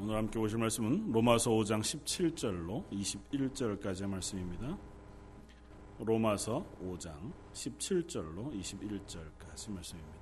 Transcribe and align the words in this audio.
오늘 0.00 0.14
함께 0.14 0.38
보실 0.38 0.58
말씀은 0.58 1.10
로마서 1.10 1.50
5장 1.50 1.80
17절로 1.80 2.88
21절까지의 2.88 4.06
말씀입니다. 4.06 4.78
로마서 5.98 6.64
5장 6.80 7.32
17절로 7.52 8.56
21절까지 8.56 9.72
말씀입니다. 9.72 10.17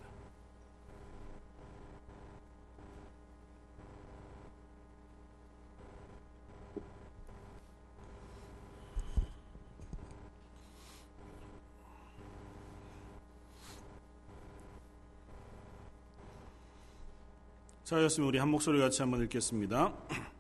자, 17.87 18.02
였으면 18.02 18.28
우리 18.28 18.38
한 18.38 18.48
목소리 18.48 18.80
같이 18.80 19.00
한번 19.00 19.23
읽겠습니다. 19.23 19.92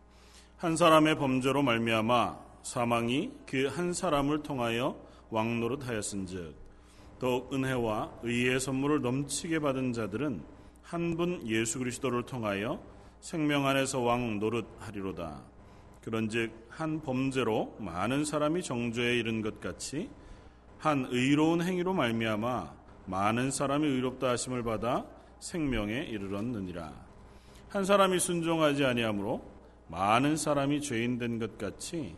한 0.58 0.76
사람의 0.76 1.14
범죄로 1.16 1.62
말미암아 1.62 2.36
사망이 2.64 3.30
그 3.46 3.68
한 3.68 3.92
사람을 3.92 4.42
통하여 4.42 5.00
왕노릇하였은즉 5.30 6.56
더욱 7.20 7.54
은혜와 7.54 8.18
의의 8.24 8.58
선물을 8.58 9.00
넘치게 9.00 9.60
받은 9.60 9.92
자들은 9.92 10.42
한 10.82 11.16
분 11.16 11.40
예수 11.46 11.78
그리스도를 11.78 12.24
통하여 12.24 12.82
생명 13.20 13.64
안에서 13.68 14.00
왕 14.00 14.40
노릇하리로다. 14.40 15.40
그런즉 16.02 16.50
한 16.68 17.00
범죄로 17.00 17.76
많은 17.78 18.24
사람이 18.24 18.64
정죄에 18.64 19.18
이른 19.18 19.40
것 19.40 19.60
같이 19.60 20.10
한 20.78 21.06
의로운 21.10 21.62
행위로 21.62 21.94
말미암아 21.94 22.74
많은 23.06 23.52
사람이 23.52 23.86
의롭다 23.86 24.30
하심을 24.30 24.64
받아 24.64 25.06
생명에 25.38 26.06
이르렀느니라. 26.06 27.05
한 27.68 27.84
사람이 27.84 28.18
순종하지 28.18 28.84
아니하므로 28.84 29.42
많은 29.88 30.36
사람이 30.36 30.80
죄인 30.80 31.18
된 31.18 31.38
것 31.38 31.58
같이 31.58 32.16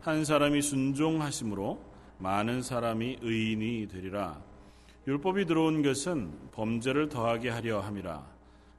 한 0.00 0.24
사람이 0.24 0.62
순종하심으로 0.62 1.78
많은 2.18 2.62
사람이 2.62 3.18
의인이 3.22 3.88
되리라. 3.88 4.40
율법이 5.06 5.46
들어온 5.46 5.82
것은 5.82 6.32
범죄를 6.52 7.08
더하게 7.08 7.48
하려 7.50 7.80
함이라. 7.80 8.26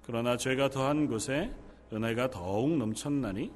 그러나 0.06 0.38
죄가 0.38 0.70
더한 0.70 1.08
곳에 1.08 1.54
은혜가 1.92 2.30
더욱 2.30 2.78
넘쳤나니 2.78 3.52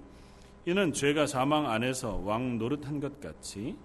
이는 0.65 0.93
죄가 0.93 1.27
사망 1.27 1.69
안에서 1.69 2.17
왕 2.23 2.57
노릇한 2.57 2.99
것 2.99 3.19
같이 3.19 3.75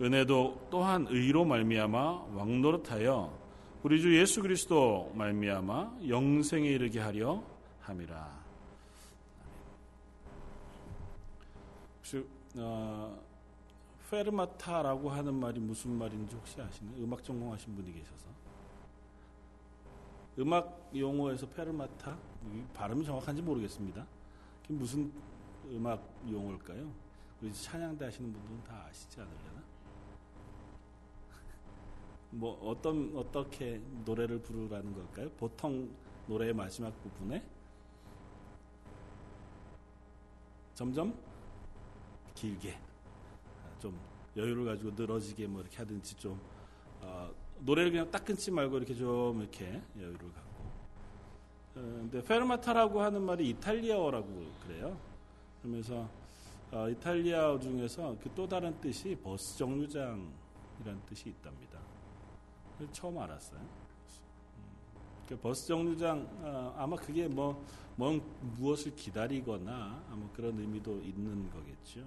은혜도 0.00 0.68
또한 0.70 1.06
의로 1.10 1.44
말미암아 1.44 2.26
왕 2.34 2.62
노릇하여 2.62 3.44
우리 3.82 4.00
주 4.00 4.18
예수 4.18 4.40
그리스도 4.42 5.12
말미암아 5.14 5.98
영생에 6.08 6.68
이르게 6.68 7.00
하려 7.00 7.42
함이라. 7.84 8.44
혹시 11.98 12.26
어, 12.56 13.22
페르마타라고 14.10 15.10
하는 15.10 15.34
말이 15.34 15.60
무슨 15.60 15.92
말인지 15.92 16.34
혹시 16.34 16.60
아시나요? 16.60 16.96
음악 17.02 17.22
전공하신 17.22 17.74
분이 17.74 17.92
계셔서 17.92 18.26
음악 20.38 20.90
용어에서 20.94 21.46
페르마타 21.48 22.16
발음이 22.74 23.04
정확한지 23.04 23.42
모르겠습니다. 23.42 24.06
무슨 24.68 25.12
음악 25.66 26.02
용어일까요? 26.30 26.90
우리 27.42 27.52
찬양대 27.52 28.04
하시는 28.04 28.32
분들은 28.32 28.64
다 28.64 28.86
아시지 28.88 29.20
않으려나? 29.20 29.62
뭐 32.30 32.58
어떤 32.68 33.14
어떻게 33.16 33.80
노래를 34.04 34.40
부르라는 34.40 34.94
걸까요? 34.94 35.30
보통 35.32 35.90
노래의 36.26 36.54
마지막 36.54 36.90
부분에 37.02 37.53
점점 40.74 41.14
길게 42.34 42.76
좀 43.80 43.98
여유를 44.36 44.64
가지고 44.64 44.90
늘어지게 44.90 45.46
뭐 45.46 45.60
이렇게 45.60 45.76
하든지 45.78 46.16
좀 46.16 46.40
어, 47.00 47.30
노래를 47.60 47.90
그냥 47.92 48.10
딱 48.10 48.24
끊지 48.24 48.50
말고 48.50 48.78
이렇게 48.78 48.94
좀 48.94 49.40
이렇게 49.40 49.80
여유를 49.96 50.18
갖고 50.18 50.64
어, 51.76 51.80
근데 51.80 52.22
페르마타라고 52.22 53.00
하는 53.00 53.22
말이 53.22 53.48
이탈리아어라고 53.50 54.46
그래요. 54.66 54.98
그러면서 55.62 56.08
어, 56.72 56.88
이탈리아어 56.88 57.58
중에서 57.60 58.16
그 58.22 58.34
또 58.34 58.48
다른 58.48 58.78
뜻이 58.80 59.14
버스 59.22 59.56
정류장이라는 59.58 60.26
뜻이 61.06 61.28
있답니다. 61.28 61.78
처음 62.90 63.16
알았어요. 63.18 63.60
그 65.34 65.40
버스 65.40 65.66
정류장 65.66 66.28
어, 66.42 66.74
아마 66.78 66.94
그게 66.94 67.26
뭐, 67.26 67.66
뭐 67.96 68.12
무엇을 68.56 68.94
기다리거나 68.94 70.04
아마 70.08 70.28
그런 70.32 70.56
의미도 70.56 71.00
있는 71.00 71.50
거겠죠. 71.50 72.06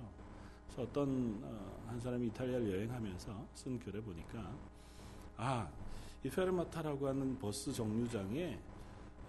그래서 0.65 0.83
어떤 0.83 1.41
어, 1.43 1.83
한 1.87 1.99
사람이 1.99 2.27
이탈리아를 2.27 2.71
여행하면서 2.71 3.47
쓴 3.53 3.79
글에 3.79 3.99
보니까 3.99 4.55
아, 5.35 5.69
이 6.23 6.29
페르마타라고 6.29 7.05
하는 7.05 7.37
버스 7.37 7.73
정류장에 7.73 8.57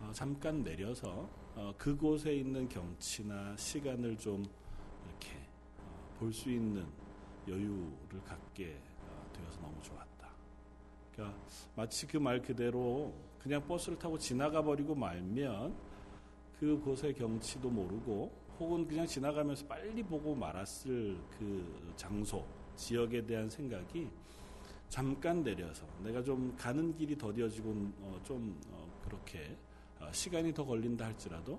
어, 0.01 0.11
잠깐 0.13 0.63
내려서 0.63 1.29
어, 1.57 1.75
그곳에 1.77 2.37
있는 2.37 2.69
경치나 2.69 3.57
시간을 3.57 4.17
좀 4.17 4.45
이렇게 5.09 5.37
어, 5.81 6.15
볼수 6.21 6.49
있는 6.53 6.87
여유를 7.49 8.23
갖게 8.25 8.81
어, 9.01 9.33
되어서 9.33 9.61
너무 9.61 9.75
좋았다. 9.83 10.29
그러니까 11.13 11.37
마치 11.75 12.07
그 12.07 12.19
말 12.19 12.41
그대로 12.41 13.13
그냥 13.49 13.67
버스를 13.67 13.99
타고 13.99 14.19
지나가 14.19 14.63
버리고 14.63 14.95
말면 14.95 15.75
그곳의 16.61 17.15
경치도 17.15 17.71
모르고 17.71 18.31
혹은 18.61 18.87
그냥 18.87 19.07
지나가면서 19.07 19.67
빨리 19.67 20.03
보고 20.03 20.35
말았을 20.35 21.17
그 21.39 21.93
장소, 21.97 22.45
지역에 22.77 23.25
대한 23.25 23.49
생각이 23.49 24.11
잠깐 24.91 25.43
내려서 25.43 25.87
내가 26.03 26.23
좀 26.23 26.55
가는 26.57 26.95
길이 26.95 27.17
더뎌지고 27.17 27.71
어, 28.03 28.21
좀 28.23 28.61
어, 28.71 28.87
그렇게 29.05 29.57
어, 29.99 30.09
시간이 30.13 30.53
더 30.53 30.65
걸린다 30.65 31.07
할지라도 31.07 31.59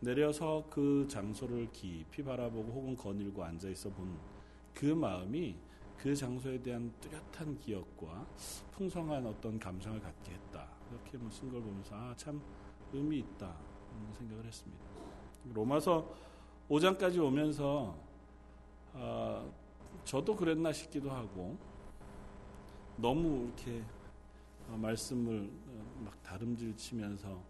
내려서 0.00 0.64
그 0.68 1.06
장소를 1.08 1.70
깊이 1.72 2.22
바라보고 2.22 2.72
혹은 2.72 2.96
거닐고 2.96 3.42
앉아 3.42 3.68
있어 3.70 3.88
본 3.90 4.40
그 4.80 4.86
마음이 4.86 5.54
그 5.98 6.16
장소에 6.16 6.62
대한 6.62 6.90
뚜렷한 7.00 7.58
기억과 7.58 8.26
풍성한 8.72 9.26
어떤 9.26 9.58
감상을 9.58 10.00
갖게 10.00 10.32
했다. 10.32 10.49
이렇게 10.90 11.18
쓴 11.30 11.50
걸 11.50 11.62
보면서 11.62 11.94
아, 11.94 12.14
참 12.16 12.40
의미 12.92 13.18
있다 13.20 13.54
생각을 14.18 14.44
했습니다. 14.44 14.84
로마서 15.54 16.14
5장까지 16.68 17.22
오면서 17.22 17.96
아, 18.94 19.48
저도 20.04 20.36
그랬나 20.36 20.72
싶기도 20.72 21.10
하고 21.10 21.56
너무 22.96 23.46
이렇게 23.46 23.82
어, 24.68 24.76
말씀을 24.76 25.50
어, 25.68 26.02
막 26.04 26.22
다름질 26.22 26.76
치면서 26.76 27.42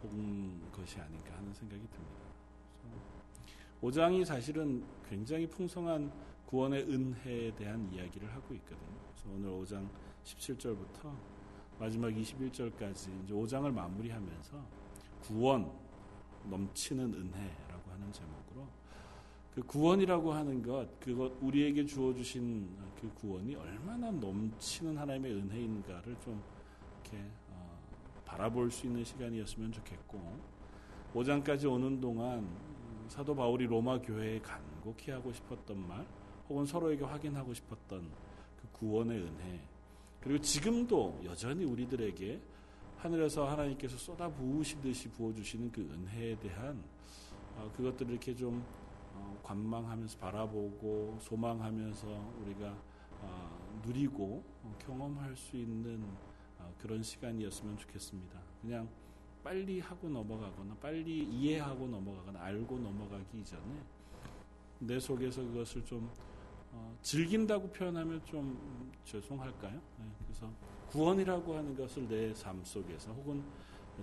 본 0.00 0.60
것이 0.72 1.00
아닌가 1.00 1.36
하는 1.36 1.52
생각이 1.54 1.82
듭니다. 1.88 2.22
5장이 3.82 4.24
사실은 4.24 4.84
굉장히 5.08 5.46
풍성한 5.48 6.12
구원의 6.46 6.82
은혜에 6.82 7.54
대한 7.54 7.90
이야기를 7.92 8.32
하고 8.32 8.54
있거든요. 8.54 8.98
그래서 9.10 9.28
오늘 9.34 9.50
5장 9.50 9.88
17절부터 10.24 11.31
마지막 11.82 12.10
21절까지 12.10 13.24
이제 13.24 13.34
5장을 13.34 13.68
마무리하면서 13.72 14.56
구원 15.20 15.68
넘치는 16.48 17.12
은혜라고 17.12 17.90
하는 17.90 18.12
제목으로 18.12 18.68
그 19.52 19.62
구원이라고 19.62 20.32
하는 20.32 20.62
것 20.62 20.88
그것 21.00 21.32
우리에게 21.40 21.84
주어 21.84 22.14
주신 22.14 22.68
그 23.00 23.12
구원이 23.14 23.56
얼마나 23.56 24.12
넘치는 24.12 24.96
하나님의 24.96 25.32
은혜인가를 25.32 26.16
좀 26.20 26.40
이렇게 27.02 27.28
어, 27.50 27.76
바라볼 28.26 28.70
수 28.70 28.86
있는 28.86 29.02
시간이었으면 29.02 29.72
좋겠고 29.72 30.20
5장까지 31.14 31.68
오는 31.68 32.00
동안 32.00 32.48
사도 33.08 33.34
바울이 33.34 33.66
로마 33.66 34.00
교회에 34.00 34.38
간곡히 34.38 35.10
하고 35.10 35.32
싶었던 35.32 35.88
말 35.88 36.06
혹은 36.48 36.64
서로에게 36.64 37.04
확인하고 37.04 37.52
싶었던 37.52 38.08
그 38.56 38.68
구원의 38.70 39.18
은혜 39.18 39.71
그리고 40.22 40.40
지금도 40.40 41.20
여전히 41.24 41.64
우리들에게 41.64 42.40
하늘에서 42.98 43.48
하나님께서 43.48 43.96
쏟아 43.96 44.28
부으시듯이 44.28 45.08
부어주시는 45.10 45.72
그 45.72 45.80
은혜에 45.80 46.38
대한 46.38 46.82
어, 47.56 47.70
그것들을 47.76 48.12
이렇게 48.12 48.34
좀 48.34 48.64
어, 49.14 49.40
관망하면서 49.42 50.18
바라보고 50.18 51.18
소망하면서 51.20 52.34
우리가 52.40 52.76
어, 53.20 53.82
누리고 53.84 54.44
경험할 54.86 55.36
수 55.36 55.56
있는 55.56 56.04
그런 56.78 57.02
시간이었으면 57.02 57.76
좋겠습니다. 57.78 58.40
그냥 58.60 58.88
빨리 59.42 59.80
하고 59.80 60.08
넘어가거나 60.08 60.76
빨리 60.80 61.24
이해하고 61.24 61.88
넘어가거나 61.88 62.40
알고 62.40 62.78
넘어가기 62.78 63.40
이전에 63.40 63.82
내 64.78 64.98
속에서 64.98 65.42
그것을 65.42 65.84
좀 65.84 66.10
어, 66.72 66.96
즐긴다고 67.02 67.68
표현하면 67.70 68.24
좀 68.24 68.90
죄송할까요? 69.04 69.80
네, 69.98 70.04
그래서 70.24 70.50
구원이라고 70.88 71.56
하는 71.56 71.76
것을 71.76 72.08
내 72.08 72.32
삶 72.34 72.62
속에서 72.64 73.12
혹은 73.12 73.42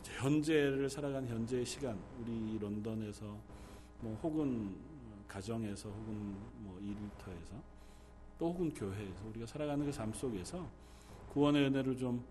현재를 0.04 0.90
살아가는 0.90 1.28
현재의 1.28 1.66
시간, 1.66 2.00
우리 2.20 2.58
런던에서 2.60 3.26
뭐 4.02 4.16
혹은 4.24 4.76
가정에서 5.28 5.90
혹은 5.90 6.36
뭐 6.60 6.80
일터에서 6.80 7.56
또 8.38 8.50
혹은 8.54 8.70
교회에서 8.74 9.28
우리가 9.28 9.46
살아가는 9.46 9.86
그 9.86 9.92
삶 9.92 10.14
속에서 10.14 10.70
구원의 11.34 11.66
은혜를 11.68 11.98
좀 11.98 12.24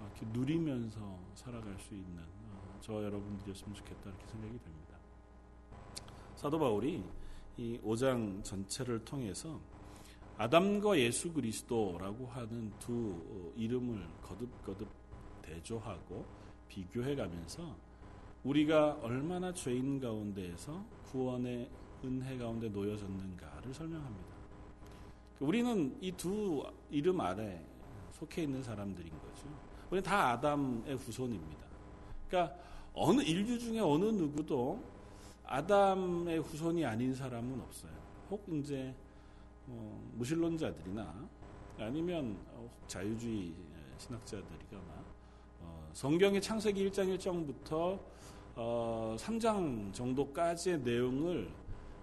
이렇게 0.00 0.26
누리면서 0.38 1.18
살아갈 1.34 1.78
수 1.78 1.94
있는 1.94 2.22
어, 2.50 2.78
저 2.80 2.94
여러분들이었으면 3.04 3.74
좋겠다 3.74 4.10
이렇게 4.10 4.26
생각이 4.26 4.58
됩니다. 4.58 4.96
사도 6.34 6.58
바울이 6.58 7.04
이 7.56 7.78
5장 7.84 8.42
전체를 8.42 9.04
통해서 9.04 9.60
아담과 10.42 10.98
예수 10.98 11.32
그리스도라고 11.32 12.26
하는 12.26 12.72
두 12.80 13.14
어, 13.28 13.52
이름을 13.56 14.04
거듭거듭 14.22 14.88
대조하고 15.40 16.26
비교해 16.66 17.14
가면서 17.14 17.76
우리가 18.42 18.98
얼마나 19.02 19.54
죄인 19.54 20.00
가운데에서 20.00 20.84
구원의 21.04 21.70
은혜 22.04 22.36
가운데 22.36 22.68
놓여졌는가를 22.68 23.72
설명합니다. 23.72 24.32
우리는 25.38 25.96
이 26.00 26.10
두 26.10 26.64
이름 26.90 27.20
아래 27.20 27.64
속해 28.10 28.42
있는 28.42 28.64
사람들인 28.64 29.12
거죠. 29.12 29.46
우리는 29.90 30.02
다 30.02 30.30
아담의 30.30 30.96
후손입니다. 30.96 31.66
그러니까 32.28 32.56
어느 32.94 33.22
인류 33.22 33.60
중에 33.60 33.78
어느 33.78 34.06
누구도 34.06 34.82
아담의 35.44 36.40
후손이 36.40 36.84
아닌 36.84 37.14
사람은 37.14 37.60
없어요. 37.60 37.92
혹 38.28 38.44
이제 38.52 38.92
뭐 39.66 40.12
무신론자들이나 40.14 41.28
아니면 41.78 42.36
자유주의 42.86 43.54
신학자들이거나 43.98 45.04
어, 45.60 45.90
성경의 45.92 46.42
창세기 46.42 46.90
1장 46.90 47.16
1장부터 47.16 48.00
어, 48.54 49.16
3장 49.18 49.92
정도까지의 49.92 50.80
내용을 50.80 51.50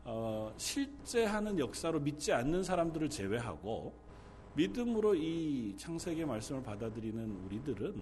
어, 0.05 0.51
실제 0.57 1.25
하는 1.25 1.59
역사로 1.59 1.99
믿지 1.99 2.33
않는 2.33 2.63
사람들을 2.63 3.09
제외하고 3.09 3.93
믿음으로 4.55 5.15
이 5.15 5.75
창세기의 5.77 6.25
말씀을 6.25 6.63
받아들이는 6.63 7.45
우리들은 7.45 8.01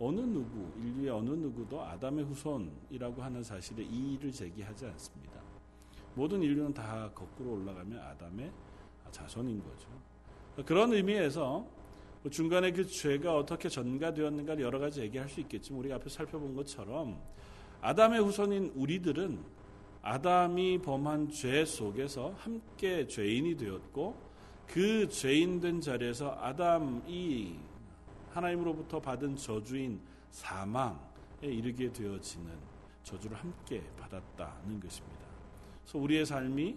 어느 0.00 0.20
누구, 0.20 0.70
인류의 0.80 1.10
어느 1.10 1.30
누구도 1.30 1.82
아담의 1.82 2.24
후손이라고 2.24 3.22
하는 3.22 3.42
사실에 3.42 3.82
이의를 3.82 4.30
제기하지 4.30 4.86
않습니다. 4.86 5.40
모든 6.14 6.42
인류는 6.42 6.72
다 6.72 7.10
거꾸로 7.14 7.52
올라가면 7.54 7.98
아담의 8.00 8.50
자손인 9.10 9.62
거죠. 9.62 9.88
그런 10.66 10.92
의미에서 10.92 11.66
중간에 12.30 12.72
그 12.72 12.86
죄가 12.86 13.36
어떻게 13.36 13.68
전가되었는가를 13.68 14.62
여러 14.62 14.78
가지 14.78 15.00
얘기할 15.00 15.28
수 15.28 15.40
있겠지만 15.40 15.80
우리가 15.80 15.96
앞에 15.96 16.08
살펴본 16.08 16.54
것처럼 16.56 17.18
아담의 17.80 18.20
후손인 18.20 18.72
우리들은 18.74 19.38
아담이 20.02 20.82
범한 20.82 21.30
죄 21.30 21.64
속에서 21.64 22.34
함께 22.38 23.06
죄인이 23.06 23.56
되었고 23.56 24.16
그 24.66 25.08
죄인된 25.08 25.80
자리에서 25.80 26.36
아담이 26.40 27.56
하나님으로부터 28.30 29.00
받은 29.00 29.36
저주인 29.36 30.00
사망에 30.30 30.96
이르게 31.42 31.90
되어지는 31.92 32.52
저주를 33.02 33.36
함께 33.36 33.82
받았다는 33.98 34.80
것입니다. 34.80 35.18
그래서 35.82 35.98
우리의 35.98 36.26
삶이 36.26 36.76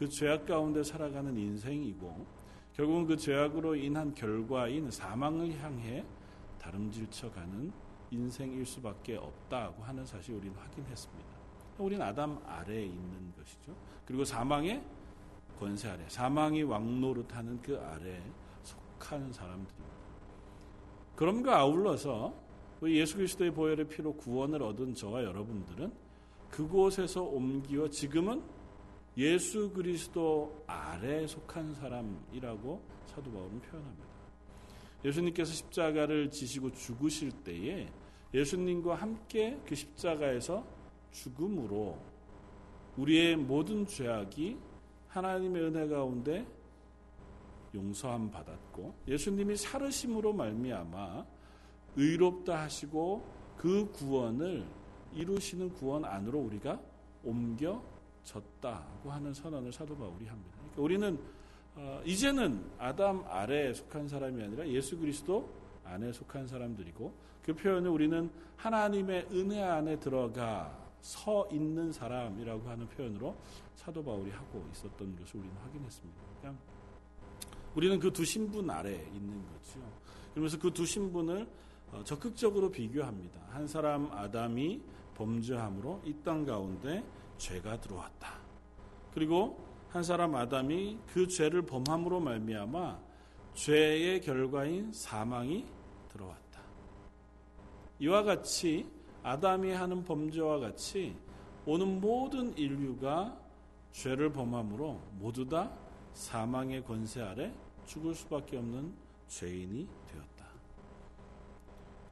그 0.00 0.08
죄악 0.08 0.46
가운데 0.46 0.82
살아가는 0.82 1.36
인생이고 1.36 2.24
결국은 2.72 3.06
그 3.06 3.18
죄악으로 3.18 3.76
인한 3.76 4.14
결과인 4.14 4.90
사망을 4.90 5.60
향해 5.60 6.02
다름질쳐가는 6.58 7.70
인생일 8.10 8.64
수밖에 8.64 9.16
없다고 9.16 9.82
하는 9.82 10.06
사실 10.06 10.36
우리는 10.36 10.56
확인했습니다. 10.56 11.28
우리는 11.76 12.02
아담 12.02 12.40
아래에 12.46 12.86
있는 12.86 13.34
것이죠. 13.36 13.76
그리고 14.06 14.24
사망의 14.24 14.82
권세 15.58 15.90
아래, 15.90 16.02
사망이 16.08 16.62
왕노릇하는 16.62 17.60
그 17.60 17.78
아래에 17.78 18.22
속하는 18.62 19.30
사람들입니다. 19.30 19.96
그럼과 21.14 21.58
아울러서 21.58 22.32
예수 22.84 23.16
그리스도의 23.18 23.50
보혈의 23.50 23.88
피로 23.88 24.14
구원을 24.14 24.62
얻은 24.62 24.94
저와 24.94 25.24
여러분들은 25.24 25.92
그곳에서 26.48 27.22
옮기어 27.22 27.90
지금은 27.90 28.59
예수 29.20 29.70
그리스도 29.70 30.64
아래에 30.66 31.26
속한 31.26 31.74
사람이라고 31.74 32.80
사도 33.04 33.30
바울은 33.30 33.60
표현합니다. 33.60 34.08
예수님께서 35.04 35.52
십자가를 35.52 36.30
지시고 36.30 36.72
죽으실 36.72 37.30
때에 37.44 37.86
예수님과 38.32 38.94
함께 38.94 39.60
그 39.66 39.74
십자가에서 39.74 40.64
죽음으로 41.10 41.98
우리의 42.96 43.36
모든 43.36 43.84
죄악이 43.84 44.56
하나님의 45.08 45.64
은혜 45.64 45.86
가운데 45.86 46.46
용서함 47.74 48.30
받았고 48.30 48.94
예수님이 49.06 49.54
살으심으로 49.54 50.32
말미암아 50.32 51.26
의롭다 51.96 52.62
하시고 52.62 53.22
그 53.58 53.90
구원을 53.92 54.64
이루시는 55.12 55.74
구원 55.74 56.06
안으로 56.06 56.38
우리가 56.38 56.80
옮겨 57.22 57.82
졌다고 58.24 59.10
하는 59.10 59.32
선언을 59.34 59.72
사도 59.72 59.96
바울이 59.96 60.26
합니다. 60.26 60.56
그러니까 60.58 60.82
우리는 60.82 61.18
어, 61.76 62.02
이제는 62.04 62.64
아담 62.78 63.24
아래에 63.28 63.72
속한 63.74 64.08
사람이 64.08 64.42
아니라 64.42 64.66
예수 64.68 64.98
그리스도 64.98 65.48
안에 65.84 66.12
속한 66.12 66.46
사람들이고 66.46 67.12
그 67.42 67.54
표현을 67.54 67.90
우리는 67.90 68.30
하나님의 68.56 69.28
은혜 69.32 69.62
안에 69.62 69.98
들어가 69.98 70.76
서 71.00 71.48
있는 71.50 71.90
사람이라고 71.92 72.68
하는 72.68 72.86
표현으로 72.88 73.34
사도 73.74 74.04
바울이 74.04 74.30
하고 74.30 74.66
있었던 74.72 75.16
것을 75.16 75.40
우리는 75.40 75.56
확인했습니다. 75.62 76.20
그냥 76.40 76.58
우리는 77.74 77.98
그 77.98 78.12
두 78.12 78.24
신분 78.24 78.68
아래 78.70 78.92
있는 79.14 79.42
거죠. 79.46 79.80
그러면서 80.32 80.58
그 80.58 80.70
두 80.72 80.84
신분을 80.84 81.48
어, 81.92 82.02
적극적으로 82.04 82.70
비교합니다. 82.70 83.40
한 83.50 83.66
사람 83.66 84.12
아담이 84.12 84.80
범죄함으로 85.16 86.02
이 86.04 86.14
땅 86.22 86.44
가운데 86.44 87.02
죄가 87.40 87.80
들어왔다. 87.80 88.38
그리고 89.14 89.66
한 89.88 90.02
사람 90.02 90.36
아담이 90.36 90.98
그 91.12 91.26
죄를 91.26 91.62
범함으로 91.62 92.20
말미암아 92.20 93.00
죄의 93.54 94.20
결과인 94.20 94.92
사망이 94.92 95.66
들어왔다. 96.12 96.60
이와 97.98 98.22
같이 98.22 98.86
아담이 99.22 99.72
하는 99.72 100.04
범죄와 100.04 100.60
같이 100.60 101.16
오는 101.66 102.00
모든 102.00 102.56
인류가 102.56 103.36
죄를 103.92 104.32
범함으로 104.32 105.00
모두 105.18 105.48
다 105.48 105.72
사망의 106.12 106.84
권세 106.84 107.20
아래 107.22 107.52
죽을 107.86 108.14
수밖에 108.14 108.58
없는 108.58 108.92
죄인이 109.28 109.88
되었다. 110.06 110.46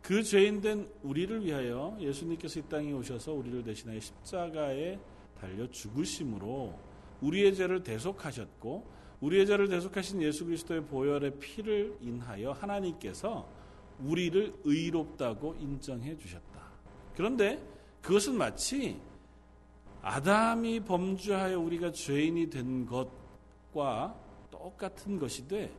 그 0.03 0.23
죄인 0.23 0.61
된 0.61 0.91
우리를 1.03 1.45
위하여 1.45 1.97
예수님께서 2.01 2.61
이 2.61 2.63
땅에 2.65 2.93
오셔서 2.93 3.33
우리를 3.33 3.63
대신하여 3.63 4.01
십자가에 4.01 4.99
달려 5.41 5.69
죽으심으로 5.71 6.79
우리의 7.21 7.55
죄를 7.55 7.83
대속하셨고 7.83 8.99
우리의 9.21 9.47
죄를 9.47 9.69
대속하신 9.69 10.23
예수 10.23 10.45
그리스도의 10.45 10.85
보혈의 10.85 11.39
피를 11.39 11.97
인하여 12.01 12.53
하나님께서 12.53 13.49
우리를 14.01 14.55
의롭다고 14.65 15.57
인정해 15.59 16.17
주셨다. 16.17 16.63
그런데 17.17 17.61
그것은 18.01 18.37
마치 18.37 19.01
아담이 20.03 20.81
범죄하여 20.81 21.59
우리가 21.59 21.91
죄인이 21.91 22.49
된 22.49 22.87
것과 22.87 24.17
똑같은 24.51 25.19
것이되 25.19 25.73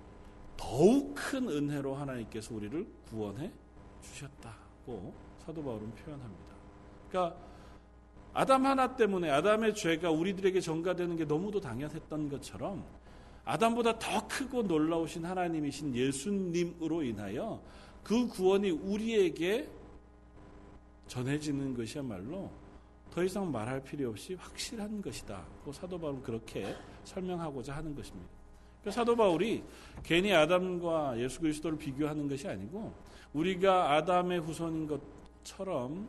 더욱 0.57 1.15
큰 1.15 1.47
은혜로 1.47 1.95
하나님께서 1.95 2.53
우리를 2.53 2.85
구원해 3.09 3.49
주셨다고 4.01 5.13
사도 5.45 5.63
바울은 5.63 5.95
표현합니다. 5.95 6.55
그러니까 7.09 7.48
아담 8.33 8.65
하나 8.65 8.95
때문에 8.95 9.29
아담의 9.29 9.75
죄가 9.75 10.11
우리들에게 10.11 10.59
전가되는 10.61 11.15
게 11.17 11.25
너무도 11.25 11.59
당연했던 11.59 12.29
것처럼 12.29 12.85
아담보다 13.43 13.97
더 13.97 14.27
크고 14.27 14.63
놀라우신 14.63 15.25
하나님이신 15.25 15.95
예수님으로 15.95 17.03
인하여 17.03 17.61
그 18.03 18.27
구원이 18.27 18.69
우리에게 18.69 19.67
전해지는 21.07 21.75
것이야말로 21.75 22.51
더 23.11 23.23
이상 23.23 23.51
말할 23.51 23.83
필요 23.83 24.09
없이 24.09 24.35
확실한 24.35 25.01
것이다. 25.01 25.43
그 25.65 25.73
사도 25.73 25.99
바울은 25.99 26.21
그렇게 26.21 26.75
설명하고자 27.03 27.75
하는 27.75 27.95
것입니다. 27.95 28.29
그러니까 28.81 28.91
사도 28.91 29.15
바울이 29.15 29.63
괜히 30.03 30.31
아담과 30.31 31.19
예수 31.19 31.41
그리스도를 31.41 31.77
비교하는 31.77 32.29
것이 32.29 32.47
아니고 32.47 32.93
우리가 33.33 33.93
아담의 33.93 34.39
후손인 34.41 34.87
것처럼 34.87 36.07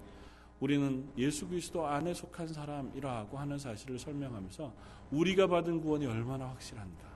우리는 0.61 1.09
예수 1.17 1.49
그리스도 1.49 1.87
안에 1.87 2.13
속한 2.13 2.49
사람이라고 2.49 3.39
하는 3.39 3.59
사실을 3.59 3.99
설명하면서 3.99 4.73
우리가 5.11 5.47
받은 5.47 5.81
구원이 5.81 6.07
얼마나 6.07 6.49
확실한가. 6.49 7.09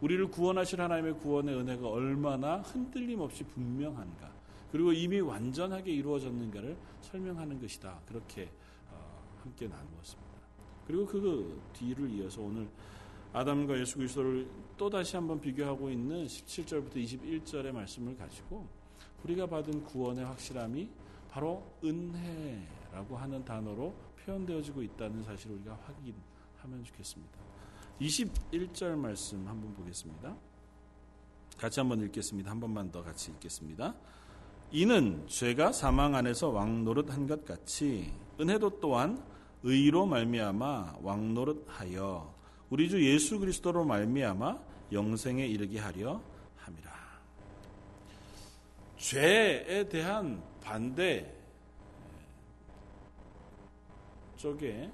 우리를 0.00 0.28
구원하실 0.28 0.80
하나님의 0.80 1.14
구원의 1.18 1.56
은혜가 1.56 1.88
얼마나 1.88 2.56
흔들림 2.56 3.20
없이 3.20 3.44
분명한가. 3.44 4.32
그리고 4.72 4.92
이미 4.92 5.20
완전하게 5.20 5.92
이루어졌는가를 5.92 6.76
설명하는 7.02 7.60
것이다. 7.60 8.00
그렇게 8.06 8.50
어, 8.90 9.22
함께 9.42 9.68
나누었습니다. 9.68 10.32
그리고 10.86 11.06
그 11.06 11.62
뒤를 11.72 12.10
이어서 12.10 12.42
오늘 12.42 12.68
아담과 13.32 13.78
예수 13.78 13.96
그리스도를 13.96 14.48
또 14.76 14.90
다시 14.90 15.14
한번 15.14 15.40
비교하고 15.40 15.88
있는 15.88 16.26
17절부터 16.26 16.96
21절의 16.96 17.70
말씀을 17.70 18.16
가지고 18.16 18.66
우리가 19.22 19.46
받은 19.46 19.84
구원의 19.84 20.24
확실함이 20.24 20.88
바로 21.32 21.64
은혜라고 21.82 23.16
하는 23.16 23.42
단어로 23.42 23.94
표현되어지고 24.22 24.82
있다는 24.82 25.24
사실을 25.24 25.56
우리가 25.56 25.78
확인하면 25.86 26.84
좋겠습니다. 26.84 27.38
21절 27.98 28.96
말씀 28.96 29.48
한번 29.48 29.72
보겠습니다. 29.72 30.36
같이 31.56 31.80
한번 31.80 32.02
읽겠습니다. 32.02 32.50
한 32.50 32.60
번만 32.60 32.92
더 32.92 33.02
같이 33.02 33.30
읽겠습니다. 33.30 33.94
이는 34.72 35.26
죄가 35.26 35.72
사망 35.72 36.14
안에서 36.14 36.50
왕 36.50 36.84
노릇한 36.84 37.26
것 37.26 37.46
같이 37.46 38.12
은혜도 38.38 38.80
또한 38.80 39.24
의로 39.62 40.04
말미암아 40.04 40.98
왕 41.00 41.32
노릇하여 41.32 42.34
우리 42.68 42.90
주 42.90 43.02
예수 43.10 43.38
그리스도로 43.38 43.86
말미암아 43.86 44.58
영생에 44.92 45.46
이르게 45.46 45.78
하려 45.78 46.20
함이라. 46.56 46.92
죄에 48.98 49.88
대한 49.88 50.51
반대 50.72 51.30
쪽에 54.36 54.90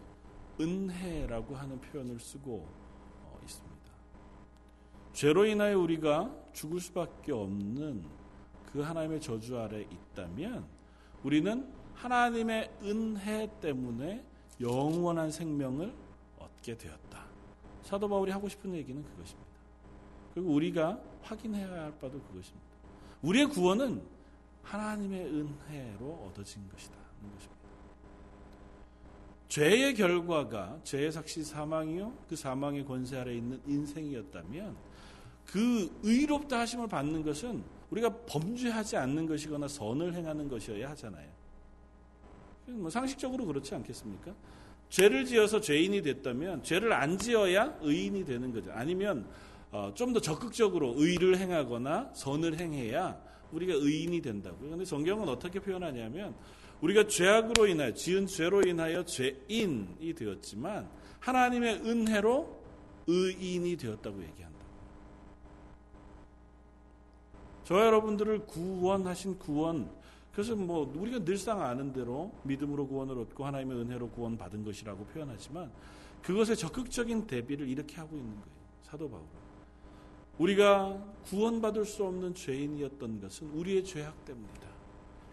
은혜라고 0.60 1.54
하는 1.54 1.80
표현을 1.80 2.18
쓰고 2.18 2.66
어, 3.22 3.38
있습니다. 3.44 3.92
죄로 5.12 5.46
인하여 5.46 5.78
우리가 5.78 6.34
죽을 6.52 6.80
수밖에 6.80 7.30
없는 7.30 8.04
그 8.72 8.80
하나님의 8.80 9.20
저주 9.20 9.56
아래 9.56 9.82
있다면 9.82 10.66
우리는 11.22 11.72
하나님의 11.94 12.72
은혜 12.82 13.48
때문에 13.60 14.24
영원한 14.60 15.30
생명을 15.30 15.94
얻게 16.40 16.76
되었다. 16.76 17.24
사도 17.82 18.08
바울이 18.08 18.32
하고 18.32 18.48
싶은 18.48 18.74
얘기는 18.74 19.00
그것입니다. 19.00 19.50
그리고 20.34 20.50
우리가 20.54 21.00
확인해야 21.22 21.70
할 21.70 21.92
바도 22.00 22.20
그것입니다. 22.20 22.66
우리의 23.22 23.46
구원은 23.46 24.17
하나님의 24.68 25.24
은혜로 25.26 26.28
얻어진 26.28 26.68
것이다. 26.68 26.94
죄의 29.48 29.94
결과가 29.94 30.78
죄의 30.84 31.10
삭시 31.10 31.42
사망이요 31.42 32.12
그 32.28 32.36
사망의 32.36 32.84
권세 32.84 33.16
아래 33.16 33.34
있는 33.34 33.60
인생이었다면 33.66 34.76
그 35.46 35.90
의롭다 36.02 36.60
하심을 36.60 36.86
받는 36.86 37.22
것은 37.22 37.64
우리가 37.90 38.10
범죄하지 38.26 38.98
않는 38.98 39.26
것이거나 39.26 39.66
선을 39.66 40.14
행하는 40.14 40.48
것이어야 40.48 40.90
하잖아요. 40.90 41.26
뭐 42.66 42.90
상식적으로 42.90 43.46
그렇지 43.46 43.74
않겠습니까? 43.74 44.34
죄를 44.90 45.24
지어서 45.24 45.62
죄인이 45.62 46.02
됐다면 46.02 46.62
죄를 46.62 46.92
안 46.92 47.16
지어야 47.16 47.74
의인이 47.80 48.26
되는 48.26 48.52
거죠. 48.52 48.70
아니면 48.72 49.26
어, 49.70 49.92
좀더 49.94 50.20
적극적으로 50.20 50.94
의를 50.96 51.38
행하거나 51.38 52.10
선을 52.14 52.58
행해야 52.58 53.18
우리가 53.52 53.74
의인이 53.74 54.20
된다고요. 54.20 54.60
그런데 54.60 54.84
성경은 54.84 55.28
어떻게 55.28 55.60
표현하냐면 55.60 56.34
우리가 56.80 57.06
죄악으로 57.06 57.66
인하여 57.66 57.92
지은 57.92 58.26
죄로 58.26 58.62
인하여 58.62 59.04
죄인이 59.04 60.14
되었지만 60.14 60.88
하나님의 61.20 61.80
은혜로 61.84 62.58
의인이 63.06 63.76
되었다고 63.76 64.22
얘기한다. 64.22 64.58
저와 67.64 67.86
여러분들을 67.86 68.46
구원하신 68.46 69.38
구원 69.38 69.90
그래서 70.32 70.54
뭐 70.54 70.90
우리가 70.96 71.24
늘상 71.24 71.60
아는 71.60 71.92
대로 71.92 72.32
믿음으로 72.44 72.86
구원을 72.86 73.18
얻고 73.18 73.44
하나님의 73.44 73.76
은혜로 73.78 74.10
구원 74.10 74.38
받은 74.38 74.64
것이라고 74.64 75.04
표현하지만 75.06 75.70
그것에 76.22 76.54
적극적인 76.54 77.26
대비를 77.26 77.68
이렇게 77.68 77.96
하고 77.96 78.16
있는 78.16 78.30
거예요. 78.30 78.46
사도 78.82 79.10
바울. 79.10 79.24
우리가 80.38 81.02
구원받을 81.24 81.84
수 81.84 82.04
없는 82.04 82.34
죄인이었던 82.34 83.20
것은 83.20 83.50
우리의 83.50 83.84
죄악 83.84 84.24
때문이다. 84.24 84.68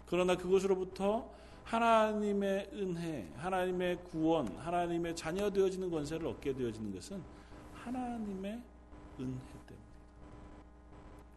그러나 0.06 0.36
그것으로부터 0.36 1.30
하나님의 1.64 2.70
은혜, 2.74 3.32
하나님의 3.36 4.04
구원, 4.04 4.46
하나님의 4.56 5.16
자녀 5.16 5.50
되어지는 5.50 5.90
권세를 5.90 6.26
얻게 6.26 6.52
되어지는 6.52 6.92
것은 6.94 7.22
하나님의 7.74 8.60
은혜 9.20 9.38
때문이다. 9.66 9.86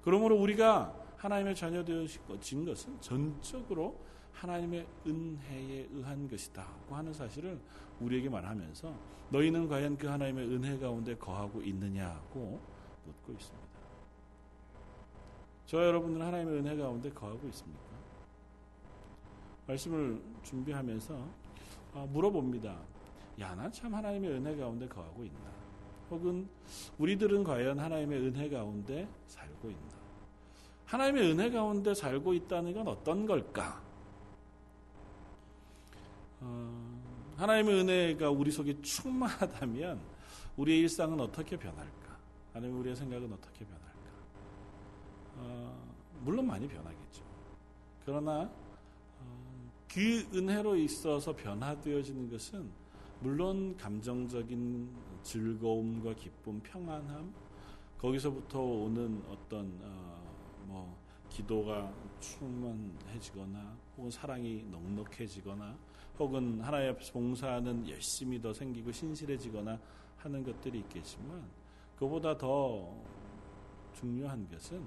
그러므로 0.04 0.40
우리가 0.40 0.96
하나님의 1.18 1.56
자녀 1.56 1.84
되어진 1.84 2.66
것은 2.66 3.00
전적으로 3.02 4.00
하나님의 4.34 4.88
은혜에 5.06 5.90
의한 5.92 6.30
것이다고 6.30 6.96
하는 6.96 7.14
사실을 7.14 7.60
우리에게 8.00 8.30
말하면서 8.30 8.94
너희는 9.30 9.68
과연 9.68 9.98
그 9.98 10.08
하나님의 10.08 10.48
은혜 10.48 10.78
가운데 10.78 11.16
거하고 11.16 11.62
있느냐고 11.62 12.62
묻고 13.10 13.34
있습니다. 13.34 13.68
저 15.66 15.86
여러분들은 15.86 16.26
하나님의 16.26 16.60
은혜 16.60 16.76
가운데 16.76 17.10
거하고 17.12 17.48
있습니까? 17.50 17.84
말씀을 19.68 20.22
준비하면서 20.44 21.28
아, 21.94 22.08
물어봅니다. 22.10 22.80
야, 23.40 23.56
난참 23.56 23.94
하나님의 23.94 24.32
은혜 24.32 24.56
가운데 24.56 24.88
거하고 24.88 25.24
있나? 25.24 25.50
혹은 26.10 26.48
우리들은 26.98 27.44
과연 27.44 27.80
하나님의 27.80 28.20
은혜 28.20 28.50
가운데 28.50 29.08
살고 29.28 29.70
있나? 29.70 30.00
하나님의 30.86 31.32
은혜 31.32 31.52
가운데 31.52 31.94
살고 31.94 32.34
있다는 32.34 32.74
건 32.74 32.88
어떤 32.88 33.26
걸까? 33.28 33.82
어, 36.42 37.00
하나님의 37.38 37.82
은혜가 37.82 38.30
우리 38.30 38.52
속에 38.52 38.82
충만하다면 38.82 40.00
우리의 40.58 40.80
일상은 40.80 41.20
어떻게 41.20 41.58
변할까? 41.58 41.99
아니면 42.54 42.78
우리의 42.80 42.96
생각은 42.96 43.32
어떻게 43.32 43.66
변할까? 43.66 43.90
어, 45.38 45.94
물론 46.22 46.48
많이 46.48 46.68
변하겠죠. 46.68 47.24
그러나 48.06 48.50
어, 49.20 49.72
그 49.92 50.28
은혜로 50.34 50.76
있어서 50.78 51.36
변화되어지는 51.36 52.30
것은 52.30 52.70
물론 53.22 53.76
감정적인 53.78 54.90
즐거움과 55.24 56.14
기쁨, 56.16 56.60
평안함 56.62 57.34
거기서부터 57.98 58.62
오는 58.62 59.22
어떤 59.30 59.78
어, 59.84 60.64
뭐 60.66 60.98
기도가 61.30 61.94
충만해지거나 62.20 63.78
혹은 63.98 64.10
사랑이 64.10 64.64
넉넉해지거나 64.72 65.78
혹은 66.18 66.60
하나님 66.62 66.92
앞에서 66.92 67.14
봉사하는 67.14 67.88
열심이 67.88 68.42
더 68.42 68.54
생기고 68.54 68.92
신실해지거나 68.92 69.80
하는 70.18 70.44
것들이 70.44 70.80
있겠지만 70.80 71.44
그보다 72.00 72.38
더 72.38 72.96
중요한 73.94 74.48
것은 74.50 74.82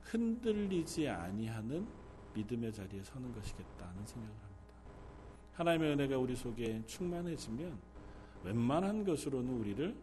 흔들리지 0.00 1.06
아니하는 1.06 1.86
믿음의 2.32 2.72
자리에 2.72 3.02
서는 3.02 3.34
것이겠다는 3.34 4.06
생각을 4.06 4.34
합니다. 4.34 4.74
하나님의 5.52 5.92
은혜가 5.92 6.16
우리 6.16 6.34
속에 6.34 6.82
충만해지면 6.86 7.78
웬만한 8.44 9.04
것으로는 9.04 9.52
우리를 9.60 9.94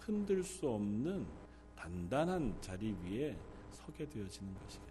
흔들 0.00 0.42
수 0.42 0.68
없는 0.68 1.26
단단한 1.74 2.60
자리 2.60 2.94
위에 3.02 3.34
서게 3.70 4.06
되어지는 4.06 4.54
것이겠다. 4.62 4.90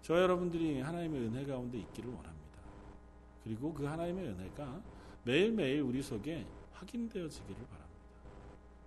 저 0.00 0.16
여러분들이 0.22 0.80
하나님의 0.80 1.20
은혜 1.20 1.44
가운데 1.44 1.76
있기를 1.76 2.08
원합니다. 2.08 2.60
그리고 3.44 3.74
그 3.74 3.84
하나님의 3.84 4.26
은혜가 4.26 4.80
매일매일 5.24 5.82
우리 5.82 6.02
속에 6.02 6.46
확인되어지기를 6.72 7.56
바랍니다. 7.66 7.79